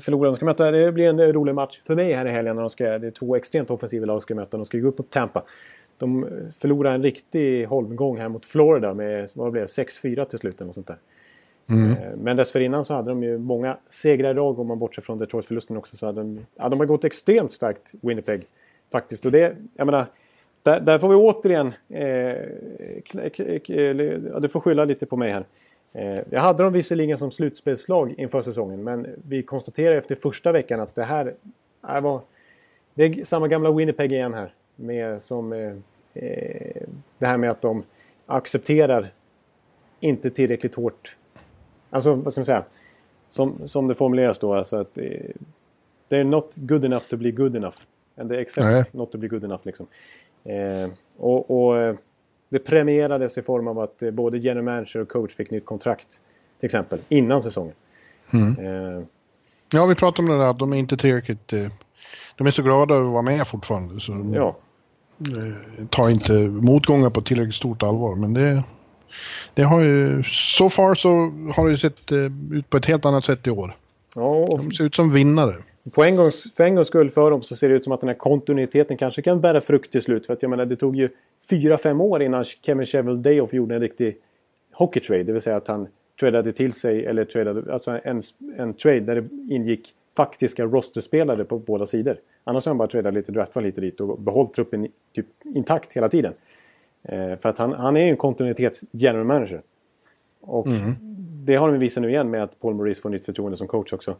[0.00, 0.32] förlorat.
[0.32, 2.56] De ska möta, det blir en rolig match för mig här i helgen.
[2.56, 4.56] När de ska, det är två extremt offensiva lag ska möta.
[4.56, 5.42] De ska gå upp mot Tampa.
[5.98, 6.26] De
[6.58, 10.60] förlorade en riktig holmgång här mot Florida med vad blev 6-4 till slut.
[10.60, 10.96] Eller sånt där.
[11.70, 11.90] Mm.
[11.90, 15.18] Eh, men dessförinnan så hade de ju många segrar i rad om man bortser från
[15.18, 15.96] Detroit-förlusten också.
[15.96, 18.46] Så hade de, ja, de har gått extremt starkt, Winnipeg.
[18.92, 19.26] Faktiskt.
[19.26, 20.06] Och det, jag menar,
[20.62, 21.66] där, där får vi återigen...
[21.88, 22.36] Eh,
[24.40, 25.44] du får skylla lite på mig här.
[25.92, 28.84] Eh, jag hade dem visserligen som slutspelslag inför säsongen.
[28.84, 31.34] Men vi konstaterade efter första veckan att det här
[31.94, 32.20] det var...
[32.94, 34.52] Det är samma gamla Winnipeg igen här.
[34.76, 35.72] Med, som, eh,
[36.14, 36.82] eh
[37.18, 37.82] det här med att de
[38.26, 39.06] accepterar
[40.00, 41.16] inte tillräckligt hårt.
[41.94, 42.64] Alltså, vad ska man säga?
[43.28, 45.04] Som, som det formuleras då, alltså att eh,
[46.10, 47.76] they're not good enough to be good enough.
[48.16, 48.84] And they accept Nej.
[48.90, 49.86] not to be good enough liksom.
[50.44, 51.96] Eh, och, och eh,
[52.48, 56.20] det premierades i form av att eh, både general manager och coach fick nytt kontrakt.
[56.60, 57.74] Till exempel, innan säsongen.
[58.32, 58.66] Mm.
[58.66, 59.04] Eh,
[59.72, 61.52] ja, vi pratade om det där, de är inte tillräckligt...
[62.36, 64.00] De är så glada över att vara med fortfarande.
[64.00, 64.56] Så de, ja.
[65.90, 68.14] tar inte motgångar på tillräckligt stort allvar.
[68.14, 68.62] Men det,
[69.54, 70.22] det har ju...
[70.26, 71.08] Så far så
[71.54, 73.76] har det sett eh, ut på ett helt annat sätt i år.
[74.14, 74.48] Ja.
[74.50, 75.54] De ser ut som vinnare.
[75.92, 78.00] På en gångs, för en gångs skull för dem så ser det ut som att
[78.00, 80.26] den här kontinuiteten kanske kan bära frukt till slut.
[80.26, 81.08] För att jag menar, det tog ju
[81.50, 84.16] fyra fem år innan Kevin Chevel Dayoff gjorde en riktig
[84.72, 85.22] hockey trade.
[85.22, 85.88] Det vill säga att han
[86.20, 88.22] tradade till sig, eller tradade, alltså en,
[88.56, 92.16] en trade där det ingick faktiska rosterspelare på båda sidor.
[92.44, 96.08] Annars har han bara tradat lite draftval lite dit och behållit truppen typ intakt hela
[96.08, 96.32] tiden.
[97.04, 99.62] Eh, för att han, han är ju en kontinuitets general manager.
[100.40, 100.92] Och mm.
[101.44, 103.92] det har de visat nu igen med att Paul Maurice får nytt förtroende som coach
[103.92, 104.16] också.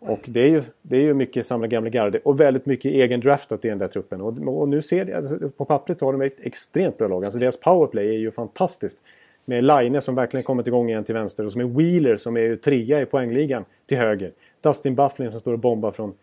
[0.00, 3.20] Och det är ju, det är ju mycket samla gamla garde och väldigt mycket egen
[3.20, 4.20] draftat i den där truppen.
[4.20, 7.24] Och, och nu ser det, alltså, på pappret har de ett extremt bra lag.
[7.24, 8.98] Alltså deras powerplay är ju fantastiskt.
[9.44, 12.40] Med Line som verkligen kommit igång igen till vänster och som är Wheeler som är
[12.40, 14.32] ju trea i poängligan till höger.
[14.60, 16.14] Dustin Bufflin som står och bombar från,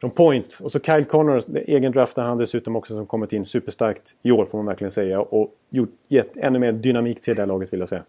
[0.00, 0.58] från point.
[0.60, 4.46] Och så Kyle Connor, egen draftar han dessutom också som kommit in superstarkt i år
[4.46, 5.20] får man verkligen säga.
[5.20, 8.02] Och gjort, gett ännu mer dynamik till det här laget vill jag säga.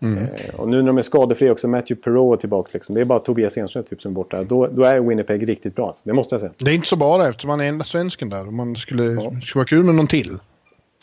[0.00, 0.24] Mm.
[0.24, 2.70] Eh, och nu när de är skadefria också, Matthew Perreault är tillbaka.
[2.72, 2.94] Liksom.
[2.94, 4.44] Det är bara Tobias Enström typ, som är borta.
[4.44, 5.94] Då, då är Winnipeg riktigt bra.
[6.04, 6.52] Det måste jag säga.
[6.58, 8.44] Det är inte så bara eftersom man är enda svensken där.
[8.44, 9.30] Man skulle, ja.
[9.42, 10.38] skulle vara kul med någon till.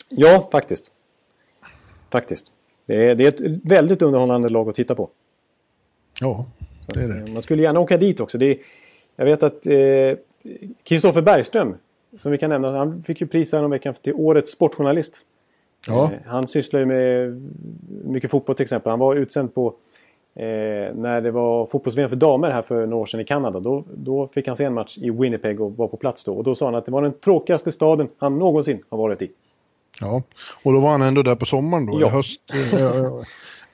[0.08, 0.90] Ja, faktiskt.
[2.10, 2.46] Faktiskt.
[2.86, 5.10] Det är, det är ett väldigt underhållande lag att titta på.
[6.20, 6.46] Ja,
[6.86, 7.18] det är det.
[7.18, 8.38] Eh, man skulle gärna åka dit också.
[8.38, 8.58] Det är,
[9.16, 9.66] jag vet att
[10.82, 11.74] Kristoffer eh, Bergström,
[12.18, 15.22] som vi kan nämna, han fick ju pris veckan till Årets Sportjournalist.
[15.86, 16.04] Ja.
[16.04, 17.42] Eh, han sysslar ju med
[18.04, 18.90] mycket fotboll till exempel.
[18.90, 19.74] Han var utsänd på
[20.34, 20.44] eh,
[20.94, 23.60] när det var fotbolls-VM för damer här för några år sedan i Kanada.
[23.60, 26.34] Då, då fick han se en match i Winnipeg och var på plats då.
[26.34, 29.30] Och då sa han att det var den tråkigaste staden han någonsin har varit i.
[30.00, 30.22] Ja,
[30.62, 32.06] och då var han ändå där på sommaren då, ja.
[32.06, 32.40] i höst.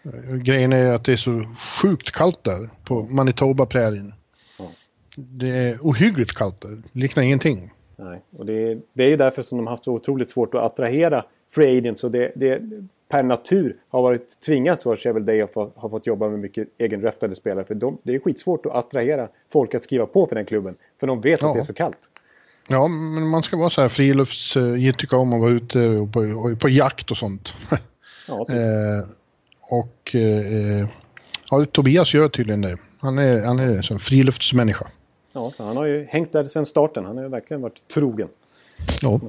[0.05, 1.43] Eh, grejen är att det är så
[1.83, 4.09] sjukt kallt där på Manitoba-prärien.
[4.09, 4.17] Ja.
[5.17, 7.73] Det är ohyggligt kallt där, liknar ingenting.
[7.97, 10.55] Nej, och det är, det är ju därför som de har haft så otroligt svårt
[10.55, 12.05] att attrahera free agents.
[12.05, 12.61] Och det, det
[13.09, 17.35] per natur har varit tvingat för Chevel Day att ha fått jobba med mycket egendraftade
[17.35, 17.65] spelare.
[17.65, 20.75] För de, det är skitsvårt att attrahera folk att skriva på för den klubben.
[21.01, 21.49] För de vet ja.
[21.49, 21.99] att det är så kallt.
[22.69, 24.57] Ja, men man ska vara så här frilufts...
[24.57, 27.55] Uh, tycka om att vara ute och på, och på jakt och sånt.
[28.29, 28.57] Ja, typ.
[28.57, 29.09] eh,
[29.71, 30.89] och eh,
[31.51, 32.77] ja, Tobias gör tydligen det.
[32.99, 34.87] Han är, han är en friluftsmänniska.
[35.33, 37.05] Ja, han har ju hängt där sedan starten.
[37.05, 38.29] Han har ju verkligen varit trogen.
[39.03, 39.21] Ja.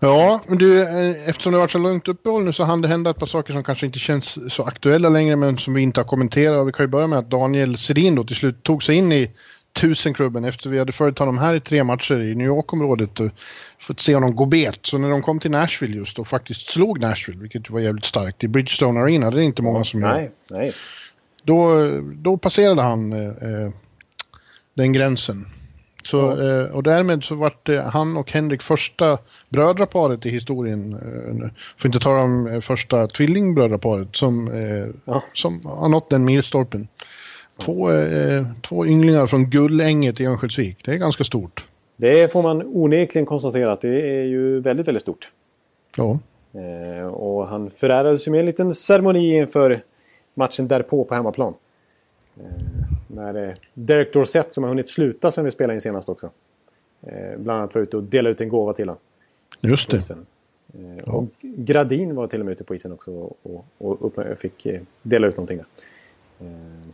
[0.00, 2.88] Ja, men du, eh, eftersom det har varit så långt uppehåll nu så hann det
[2.88, 6.00] hända ett par saker som kanske inte känns så aktuella längre men som vi inte
[6.00, 6.66] har kommenterat.
[6.68, 9.30] Vi kan ju börja med att Daniel Sedin då till slut tog sig in i
[9.72, 13.30] tusenklubben efter vi hade följt honom här i tre matcher i New York-området och
[13.78, 14.78] fått se honom gå bet.
[14.82, 18.44] Så när de kom till Nashville just och faktiskt slog Nashville, vilket var jävligt starkt,
[18.44, 20.14] i Bridgestone Arena, det är inte många som gör.
[20.14, 20.72] Nej, nej.
[21.42, 23.70] Då, då passerade han eh, eh
[24.76, 25.46] den gränsen.
[26.04, 26.62] Så, ja.
[26.62, 29.18] Eh, och därmed så vart han och Henrik första
[29.48, 34.50] brödraparet i historien, eh, för inte tala om eh, första tvillingbrödraparet som,
[35.06, 35.22] ja.
[35.32, 36.88] som har nått den milstolpen.
[37.60, 37.88] Två,
[38.62, 41.66] två ynglingar från Gullänget i Örnsköldsvik, det är ganska stort.
[41.96, 45.30] Det får man onekligen konstatera att det är ju väldigt, väldigt stort.
[45.96, 46.18] Ja.
[47.10, 49.80] och han förärades ju med en liten ceremoni inför
[50.34, 51.54] matchen därpå på hemmaplan.
[53.16, 56.30] När Derek Dorsett som har hunnit sluta sen vi spelade in senast också.
[57.02, 59.00] Eh, bland annat var ute och delade ut en gåva till honom.
[59.60, 60.10] Just det.
[60.10, 60.16] Eh,
[61.06, 61.12] ja.
[61.12, 64.80] Och Gradin var till och med ute på isen också och, och, och fick eh,
[65.02, 65.66] dela ut någonting där.
[66.46, 66.88] Eh,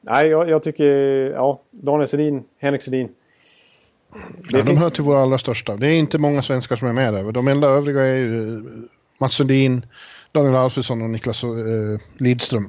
[0.00, 0.84] nej, jag, jag, tycker...
[1.30, 3.08] Ja, Daniel Sedin, Henrik Sedin.
[4.50, 5.76] Ja, de hör till våra allra största.
[5.76, 7.32] Det är inte många svenskar som är med där.
[7.32, 8.62] De enda övriga är ju
[9.20, 9.86] Mats Sundin,
[10.32, 11.50] Daniel Alfredsson och Niklas eh,
[12.18, 12.68] Lidström.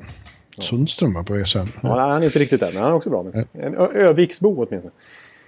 [0.64, 1.68] Sundström på sen.
[1.84, 3.24] Ja, han är inte riktigt där, men han är också bra.
[3.24, 4.94] Men en Öviksbo åtminstone.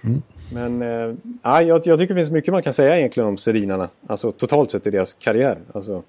[0.04, 0.22] Mm.
[0.52, 3.88] Men äh, jag, jag tycker det finns mycket man kan säga egentligen om Serinarna.
[4.06, 5.58] Alltså totalt sett i deras karriär.
[5.72, 6.02] Alltså,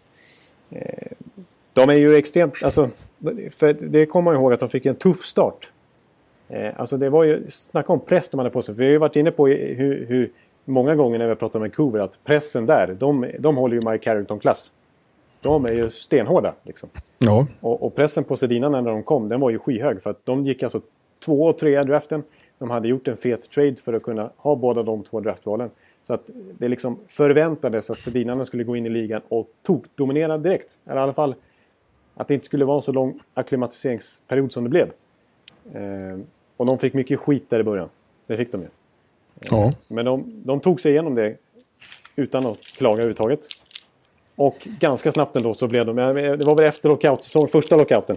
[0.70, 1.12] eh,
[1.74, 2.64] de är ju extremt...
[2.64, 2.89] Alltså,
[3.56, 5.70] för det kommer man ihåg att de fick en tuff start.
[6.50, 7.45] Eh, alltså det var ju...
[7.50, 8.76] Snacka om press de hade på sig.
[8.76, 10.32] För vi har ju varit inne på hur, hur
[10.66, 13.91] många gånger när vi har pratat om Vancouver att pressen där, de, de håller ju
[13.91, 14.72] Mike Carrington-klass.
[15.42, 16.54] De är ju stenhårda.
[16.64, 16.90] Liksom.
[17.18, 17.48] Ja.
[17.62, 20.04] Och, och, pressen på Sedinarna när de kom, den var ju skyhög.
[20.04, 20.82] För att de gick alltså
[21.26, 22.24] två och tre i draften.
[22.58, 25.70] De hade gjort en fet trade för att kunna ha båda de två draftvalen.
[26.04, 30.78] Så att det liksom förväntades att Sedinarna skulle gå in i ligan och tokdominera direkt.
[30.86, 31.36] Eller i alla fall
[32.16, 34.92] att det inte skulle vara en så lång akklimatiseringsperiod som det blev.
[35.74, 36.20] Eh,
[36.58, 37.90] och de fick mycket skit där i början.
[38.28, 38.68] Det fick de ju.
[39.40, 39.74] Ja.
[39.90, 41.38] Men de, de tog sig igenom det
[42.16, 43.48] utan att klaga överhuvudtaget.
[44.40, 48.16] Och ganska snabbt ändå så blev de, det var väl efter lockout-säsongen, första lockouten,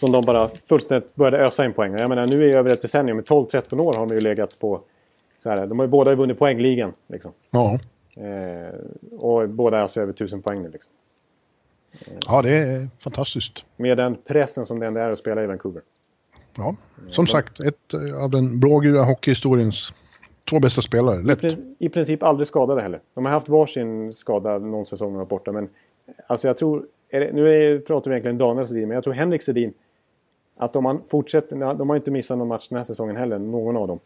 [0.00, 1.92] som de bara fullständigt började ösa in poäng.
[1.92, 4.58] Jag menar nu är det över ett decennium, med 12-13 år har de ju legat
[4.58, 4.80] på,
[5.38, 6.92] så här, de har ju båda vunnit poängligan.
[7.08, 7.32] Liksom.
[7.50, 7.78] Ja.
[8.14, 10.70] Eh, och båda är alltså över 1000 poäng nu.
[10.70, 10.92] Liksom.
[12.26, 13.64] Ja, det är fantastiskt.
[13.76, 15.82] Med den pressen som det ändå är att spela i Vancouver.
[16.56, 16.76] Ja,
[17.10, 19.92] som sagt, ett av den blågula hockeyhistoriens
[20.50, 21.22] två bästa spelare.
[21.22, 21.44] Lätt.
[21.78, 23.00] I princip aldrig skadade heller.
[23.14, 25.52] De har haft varsin skada någon säsong och borta.
[25.52, 25.68] Men
[26.26, 29.72] alltså jag tror, det, nu pratar vi egentligen Daniel Sedin, men jag tror Henrik Sedin,
[30.56, 33.76] att om man fortsätter, de har inte missat någon match den här säsongen heller, någon
[33.76, 33.98] av dem.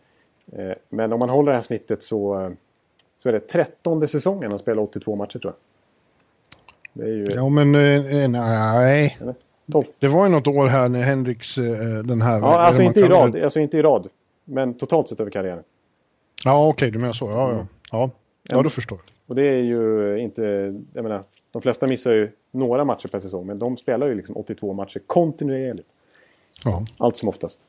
[0.52, 2.52] Eh, men om man håller det här snittet så,
[3.16, 5.56] så är det trettonde säsongen han spelar 82 matcher tror jag.
[6.92, 7.24] Det är ju...
[7.24, 9.18] Ja men eh, nej.
[10.00, 11.54] Det var ju något år här när Henriks
[12.04, 12.38] den här...
[12.38, 14.08] Ja, alltså inte, i rad, alltså inte i rad.
[14.44, 15.62] Men totalt sett över karriären.
[16.44, 17.30] Ja, okej, okay, du menar så.
[17.30, 17.66] Ja, ja.
[17.92, 18.10] ja.
[18.42, 19.14] ja då förstår jag.
[19.26, 20.42] Och det är ju inte...
[20.92, 24.36] Jag menar, de flesta missar ju några matcher per säsong, men de spelar ju liksom
[24.36, 25.88] 82 matcher kontinuerligt.
[26.64, 26.86] Ja.
[26.98, 27.66] Allt som oftast.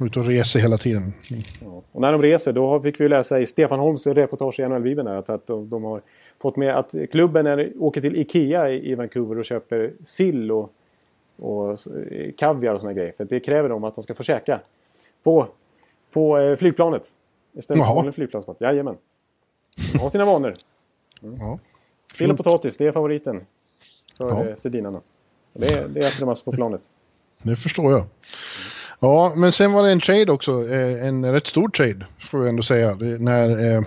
[0.00, 1.02] Ute och reser hela tiden.
[1.02, 1.42] Mm.
[1.60, 1.82] Ja.
[1.92, 5.30] Och när de reser, då fick vi läsa i Stefan Holms reportage i NHL-bibeln att,
[5.30, 6.02] att de, de, har
[6.38, 10.72] fått med att klubben är, åker till Ikea i, Vancouver och köper sill och,
[11.36, 11.78] och
[12.38, 13.12] kaviar och såna grejer.
[13.16, 14.60] För det kräver de att de ska få käka
[15.22, 15.46] på,
[16.12, 17.02] på eh, flygplanet.
[17.52, 18.60] Istället för vanlig flygplansmat.
[18.60, 18.96] Jajamän.
[20.00, 20.56] Har sina vanor.
[21.22, 21.38] Mm.
[21.40, 21.58] Ja.
[22.04, 23.40] Sill och potatis, det är favoriten.
[24.16, 24.44] För ja.
[24.44, 25.00] Eh, sedinarna.
[25.52, 26.80] Det, det äter de alltså på planet.
[27.42, 28.06] Det förstår jag.
[29.00, 30.68] Ja, men sen var det en trade också.
[30.68, 32.94] Eh, en rätt stor trade, får vi ändå säga.
[33.18, 33.82] När eh,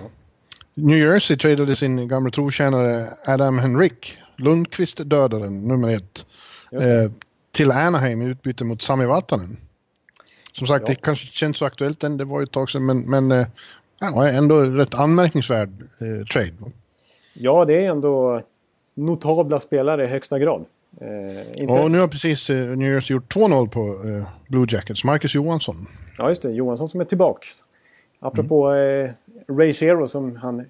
[0.73, 6.25] New Jersey tradade sin gamla trotjänare Adam Henrik, Lundqvist-dödaren, nummer ett,
[7.51, 9.57] till Anaheim i utbyte mot Sami Vatanen.
[10.53, 10.93] Som sagt, ja.
[10.93, 13.47] det kanske känns så aktuellt än, det var ju ett tag sedan, men, men eh,
[13.99, 16.71] ja, ändå rätt anmärkningsvärd eh, trade.
[17.33, 18.41] Ja, det är ändå
[18.93, 20.65] notabla spelare i högsta grad.
[21.01, 21.73] Eh, inte...
[21.73, 25.03] Och nu har precis eh, New Jersey gjort 2-0 på eh, Blue Jackets.
[25.03, 25.75] Marcus Johansson.
[26.17, 26.51] Ja, just det.
[26.51, 27.47] Johansson som är tillbaks.
[28.19, 29.05] Apropå mm.
[29.05, 29.11] eh,
[29.57, 30.65] Ray Shero som han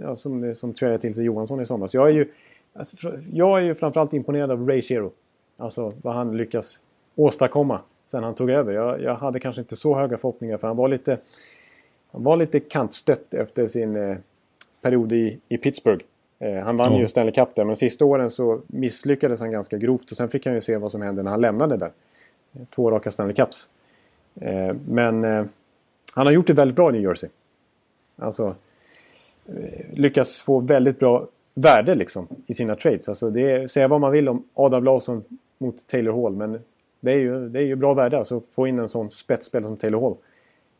[0.00, 1.94] ja, som, som trädde till sig Johansson i somras.
[1.94, 2.32] Jag är ju,
[2.74, 2.96] alltså,
[3.32, 5.12] jag är ju framförallt imponerad av Ray Shero.
[5.56, 6.80] Alltså vad han lyckas
[7.14, 8.72] åstadkomma sen han tog över.
[8.72, 11.18] Jag, jag, hade kanske inte så höga förhoppningar för han var lite,
[12.12, 14.16] han var lite kantstött efter sin eh,
[14.82, 16.04] period i, i Pittsburgh.
[16.38, 17.00] Eh, han vann mm.
[17.00, 20.28] ju Stanley Cup där men de sista åren så misslyckades han ganska grovt och sen
[20.28, 21.90] fick han ju se vad som hände när han lämnade där.
[22.74, 23.68] Två raka Stanley Cups.
[24.34, 25.44] Eh, men eh,
[26.14, 27.30] han har gjort det väldigt bra i New Jersey.
[28.16, 28.54] Alltså
[29.46, 33.08] eh, lyckas få väldigt bra värde liksom i sina trades.
[33.08, 35.24] Alltså det är, säga vad man vill om Adam Larsson
[35.58, 36.60] mot Taylor Hall men
[37.02, 39.68] det är ju, det är ju bra värde alltså, att få in en sån spetsspelare
[39.68, 40.16] som Taylor Hall.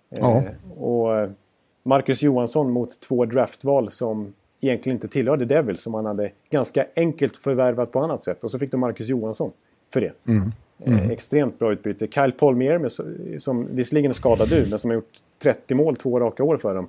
[0.08, 0.38] Ja.
[0.38, 1.30] Eh, och eh,
[1.82, 7.36] Marcus Johansson mot två draftval som egentligen inte tillhörde Devils som han hade ganska enkelt
[7.36, 8.44] förvärvat på annat sätt.
[8.44, 9.52] Och så fick de Marcus Johansson
[9.92, 10.12] för det.
[10.28, 10.42] Mm.
[10.86, 10.98] Mm.
[10.98, 12.06] Eh, extremt bra utbyte.
[12.06, 12.92] Kyle Palmier med,
[13.42, 16.74] som visserligen är skadad nu men som har gjort 30 mål två raka år för
[16.74, 16.88] dem.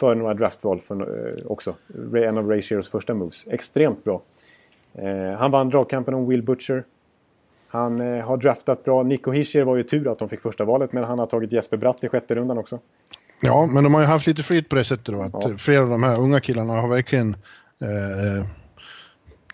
[0.00, 0.94] För några draftval för,
[1.38, 1.74] eh, också.
[2.16, 3.46] En av Ray Shearers första moves.
[3.46, 4.22] Extremt bra.
[4.94, 6.84] Eh, han vann dragkampen om Will Butcher.
[7.72, 9.02] Han eh, har draftat bra.
[9.02, 11.76] Nico Hischier var ju tur att de fick första valet men han har tagit Jesper
[11.76, 12.78] Bratt i sjätte rundan också.
[13.42, 15.22] Ja, men de har ju haft lite flyt på det sättet då.
[15.22, 15.58] Att ja.
[15.58, 17.36] flera av de här unga killarna har verkligen
[17.80, 18.46] eh,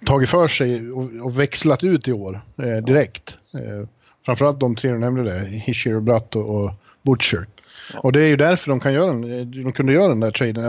[0.06, 3.36] tagit för sig och, och, växlat ut i år eh, direkt.
[3.54, 3.88] Eh,
[4.26, 6.70] framförallt de tre du nämnde där, Hischier, Bratt och, och
[7.02, 7.46] Butcher.
[7.94, 10.64] Och det är ju därför de kan göra den, de kunde göra den där traden.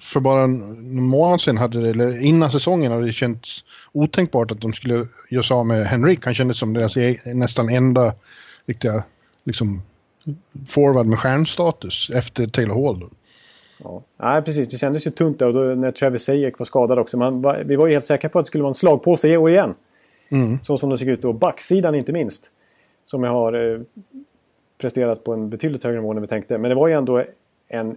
[0.00, 4.60] För bara en månad sedan, hade det, eller innan säsongen, hade det känts otänkbart att
[4.60, 6.24] de skulle göra sig av med Henrik.
[6.24, 8.14] Han kändes som deras e- nästan enda
[8.66, 9.04] riktiga
[9.44, 9.82] liksom,
[10.68, 13.08] forward med stjärnstatus efter Taylor Hall.
[13.78, 14.02] Ja.
[14.16, 14.68] Nej, precis.
[14.68, 17.16] Det kändes ju tunt där och då, när Travis Sayek var skadad också.
[17.16, 19.50] Man vi var ju helt säkra på att det skulle vara en slagpåse i år
[19.50, 19.74] igen.
[20.32, 20.58] Mm.
[20.62, 21.32] Så som det såg ut då.
[21.32, 22.50] Backsidan inte minst.
[23.04, 23.80] som har eh,
[24.84, 26.58] presterat på en betydligt högre nivå än vi tänkte.
[26.58, 27.24] Men det var ju ändå
[27.68, 27.96] en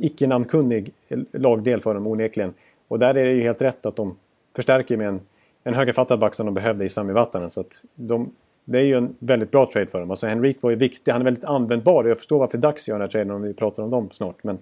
[0.00, 0.92] icke namnkunnig
[1.32, 2.54] lagdel för dem onekligen.
[2.88, 4.16] Och där är det ju helt rätt att de
[4.56, 5.20] förstärker med en,
[5.64, 7.50] en högerfattad back som de behövde i Sami Vatanen.
[7.50, 8.30] Så att de,
[8.64, 10.10] det är ju en väldigt bra trade för dem.
[10.10, 12.04] Alltså Henrik var ju viktig, han är väldigt användbar.
[12.04, 14.44] Jag förstår varför Dax gör den här traden om vi pratar om dem snart.
[14.44, 14.58] Men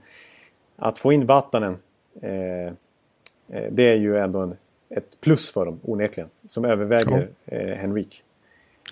[0.77, 1.77] att få in Vatanen,
[2.21, 2.73] eh, eh
[3.71, 4.57] det är ju ändå en,
[4.89, 6.31] ett plus för dem onekligen.
[6.47, 7.57] Som överväger ja.
[7.57, 8.23] eh, Henrik.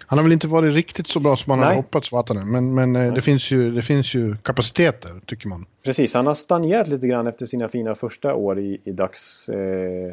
[0.07, 2.51] Han har väl inte varit riktigt så bra som man hade hoppats Vatanen.
[2.51, 5.67] Men, men eh, det, finns ju, det finns ju kapaciteter tycker man.
[5.83, 9.49] Precis, han har stagnerat lite grann efter sina fina första år i, i Dax.
[9.49, 10.13] Eh,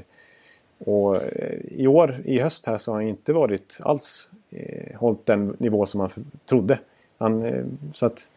[0.80, 5.26] och eh, i år, i höst här, så har han inte varit alls eh, hållit
[5.26, 6.10] den nivå som man
[6.46, 6.80] trodde.
[7.18, 8.30] Han, eh, så att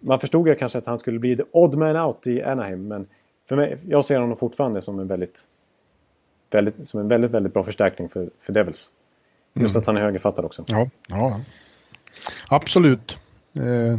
[0.00, 2.88] man förstod ju kanske att han skulle bli the odd man out i Anaheim.
[2.88, 3.06] Men
[3.48, 5.40] för mig, jag ser honom fortfarande som en väldigt,
[6.50, 8.90] väldigt, som en väldigt, väldigt bra förstärkning för, för Devils.
[9.60, 9.80] Just mm.
[9.80, 10.64] att han är högerfattad också.
[10.66, 11.40] Ja, ja.
[12.48, 13.16] absolut.
[13.54, 13.98] Eh,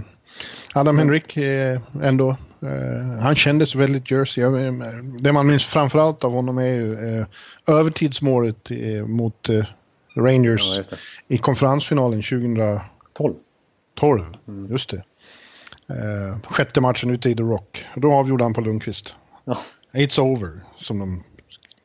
[0.73, 4.43] Adam Henrik är ändå Uh, han kändes väldigt Jersey.
[5.19, 7.25] Det man minns framförallt av honom är ju uh,
[7.67, 9.49] övertidsmålet uh, mot
[10.15, 10.97] Rangers ja,
[11.27, 13.35] i konferensfinalen 2012.
[13.95, 14.71] 12, mm.
[14.71, 15.03] just det.
[16.43, 17.85] sjätte matchen ute i The Rock.
[17.95, 19.13] Då avgjorde han på Lundqvist.
[19.45, 19.57] Ja.
[19.93, 21.23] It's over, som de...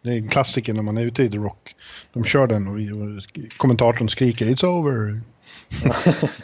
[0.02, 1.74] Det är en klassiker när man är ute i The Rock.
[2.12, 5.20] De kör den och, och kommentatorn skriker It's over.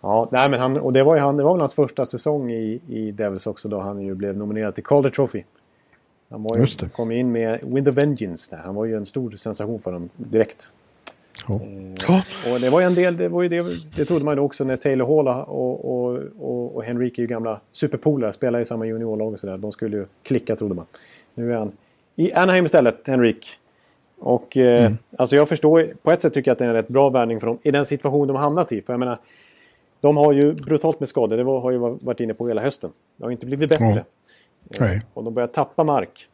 [0.00, 2.50] Ja, nej, men han, och det var, ju han, det var väl hans första säsong
[2.50, 5.42] i, i Devils också då han ju blev nominerad till Calder Trophy.
[6.30, 8.62] Han var ju, kom in med Wind of Vengeance där.
[8.62, 10.70] Han var ju en stor sensation för dem direkt.
[11.48, 11.62] Oh.
[11.62, 13.64] Eh, och det var ju en del, det, var ju det,
[13.96, 17.26] det trodde man ju också när Taylor Hall och, och, och, och Henrik är ju
[17.26, 19.56] gamla superpolare, spelar i samma juniorlag och sådär.
[19.56, 20.86] De skulle ju klicka trodde man.
[21.34, 21.72] Nu är han
[22.16, 23.58] i Anaheim istället, Henrik.
[24.18, 24.98] Och eh, mm.
[25.18, 27.40] alltså jag förstår, på ett sätt tycker jag att det är en rätt bra värvning
[27.40, 28.82] för dem i den situation de har hamnat i.
[28.82, 29.18] För jag menar,
[30.00, 32.90] de har ju brutalt med skador, det var, har ju varit inne på hela hösten.
[33.16, 34.04] Det har inte blivit bättre.
[34.80, 35.00] Mm.
[35.14, 36.28] och de börjar tappa mark.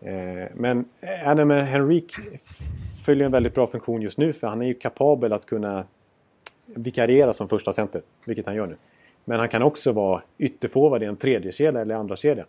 [0.00, 0.84] Eh, men
[1.24, 2.12] Adam Henrik
[3.04, 5.84] fyller en väldigt bra funktion just nu för han är ju kapabel att kunna
[6.66, 8.76] vikariera som första center, vilket han gör nu.
[9.24, 12.44] Men han kan också vara ytterforward i en tredje kedja eller andra kedja.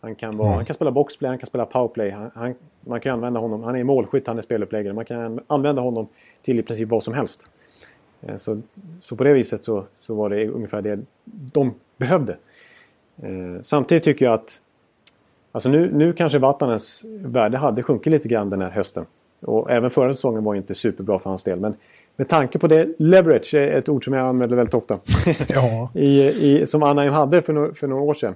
[0.00, 0.56] Han kan, vara, mm.
[0.56, 2.10] han kan spela boxplay, han kan spela powerplay.
[2.10, 4.94] Han, han, man kan använda honom, han är målskytt, han är speluppläggare.
[4.94, 6.08] Man kan använda honom
[6.42, 7.48] till i princip vad som helst.
[8.22, 8.60] Eh, så,
[9.00, 12.36] så på det viset så, så var det ungefär det de behövde.
[13.22, 14.60] Eh, samtidigt tycker jag att
[15.56, 19.06] Alltså nu, nu kanske Vatanens värde hade sjunkit lite grann den här hösten.
[19.40, 21.60] Och även förra säsongen var inte superbra för hans del.
[21.60, 21.74] Men
[22.16, 24.98] med tanke på det, leverage är ett ord som jag använder väldigt ofta.
[25.48, 25.90] Ja.
[25.94, 28.34] I, i, som Anaheim hade för, no, för några år sedan.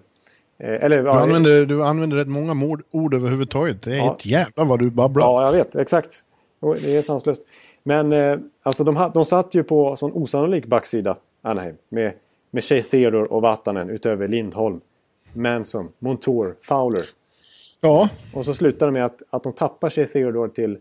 [0.61, 3.83] Eh, eller, du, använder, du använder rätt många ord, ord överhuvudtaget.
[3.83, 4.15] Det är ja.
[4.15, 5.27] ett jävla vad du babblar.
[5.27, 5.77] Ja, jag vet.
[5.77, 6.25] Exakt.
[6.61, 7.43] Det är sanslöst.
[7.83, 11.77] Men eh, alltså de, de satt ju på sån osannolik backsida, Anaheim.
[11.89, 12.13] Med,
[12.51, 14.81] med Shea Theodore och Vatanen utöver Lindholm,
[15.33, 17.05] Manson, Montour, Fowler.
[17.81, 18.09] Ja.
[18.35, 20.79] Och så slutar det med att, att de tappar Shea Theodore till,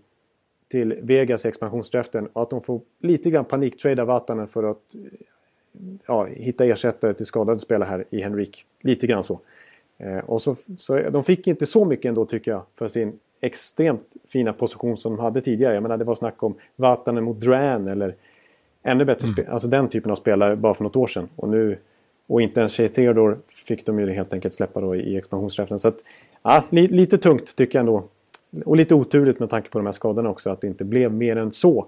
[0.71, 2.27] till Vegas expansionsdraften.
[2.27, 4.95] Och att de får lite grann paniktrada Vatanen för att
[6.07, 8.65] ja, hitta ersättare till skadade spelare här i Henrik.
[8.82, 9.39] Lite grann så.
[10.00, 14.16] Eh, och så, så de fick inte så mycket ändå tycker jag för sin extremt
[14.28, 15.74] fina position som de hade tidigare.
[15.74, 18.16] Jag menar det var snack om Vatanen mot Dran eller
[18.84, 19.34] ännu bättre mm.
[19.34, 19.47] spel.
[19.50, 21.30] Alltså den typen av spelare bara för något år sedan.
[21.36, 21.78] Och, nu,
[22.28, 25.80] och inte ens Shea Theodore fick de ju helt enkelt släppa då i expansionsträffen.
[25.80, 26.04] Så att,
[26.43, 28.04] ja, li, lite tungt tycker jag ändå.
[28.66, 31.36] Och lite oturligt med tanke på de här skadorna också att det inte blev mer
[31.36, 31.86] än så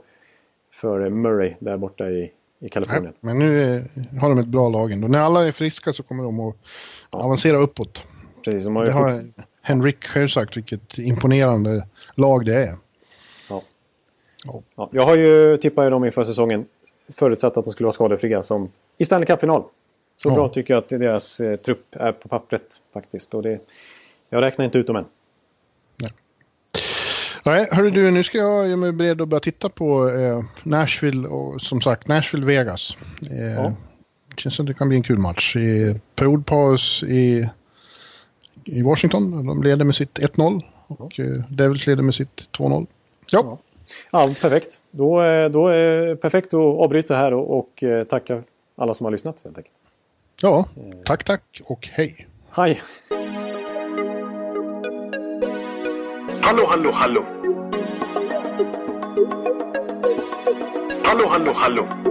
[0.72, 3.14] för Murray där borta i, i Kalifornien.
[3.20, 3.84] Nej, men nu är,
[4.20, 5.08] har de ett bra lag ändå.
[5.08, 6.56] När alla är friska så kommer de att.
[7.12, 8.04] Avancera uppåt.
[8.44, 9.22] Precis, de har ju har
[9.62, 12.76] Henrik själv sagt vilket imponerande lag det är.
[13.50, 13.64] Ja.
[14.46, 14.62] ja.
[14.76, 16.66] ja jag har ju tippat dem inför säsongen
[17.16, 19.64] förutsatt att de skulle vara skadefria som i Stanley Cup-final.
[20.18, 20.34] Så ja.
[20.34, 23.34] bra tycker jag att deras eh, trupp är på pappret faktiskt.
[23.34, 23.60] Och det,
[24.30, 25.06] jag räknar inte ut dem än.
[25.98, 26.10] Nej.
[27.46, 31.28] Nej, hörru du, nu ska jag göra mig beredd att börja titta på eh, Nashville
[31.28, 32.98] och som sagt Nashville-Vegas.
[33.32, 33.74] Eh, ja.
[34.38, 35.56] Känns som det kan bli en kul match.
[35.56, 37.50] I periodpaus i
[38.66, 39.46] i Washington.
[39.46, 41.26] De leder med sitt 1-0 och ja.
[41.26, 42.88] Eh, Devils leder med sitt 2-0.
[43.32, 43.58] Ja.
[44.12, 44.30] ja.
[44.42, 44.80] perfekt.
[44.92, 48.44] Då, då är det perfekt att avbryta här och, och eh, tacka
[48.76, 49.76] alla som har lyssnat helt enkelt.
[50.42, 50.66] Ja,
[51.06, 52.28] tack tack och hej.
[52.50, 52.82] Hej.
[56.42, 57.26] Hallå, hallå, hallå.
[61.04, 62.11] Hallå, hallå, hallå.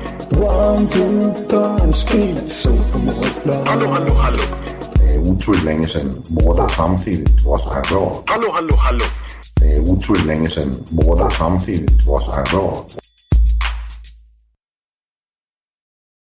[0.31, 2.69] One, two, punch, speed, so
[3.65, 4.43] Hallå, hallå, hallå.
[4.93, 8.23] Det är otroligt länge sedan båda samtidigt var så här bra.
[8.25, 9.05] Hallå, hallå, hallå.
[9.55, 12.85] Det är otroligt länge sedan båda samtidigt var så här bra.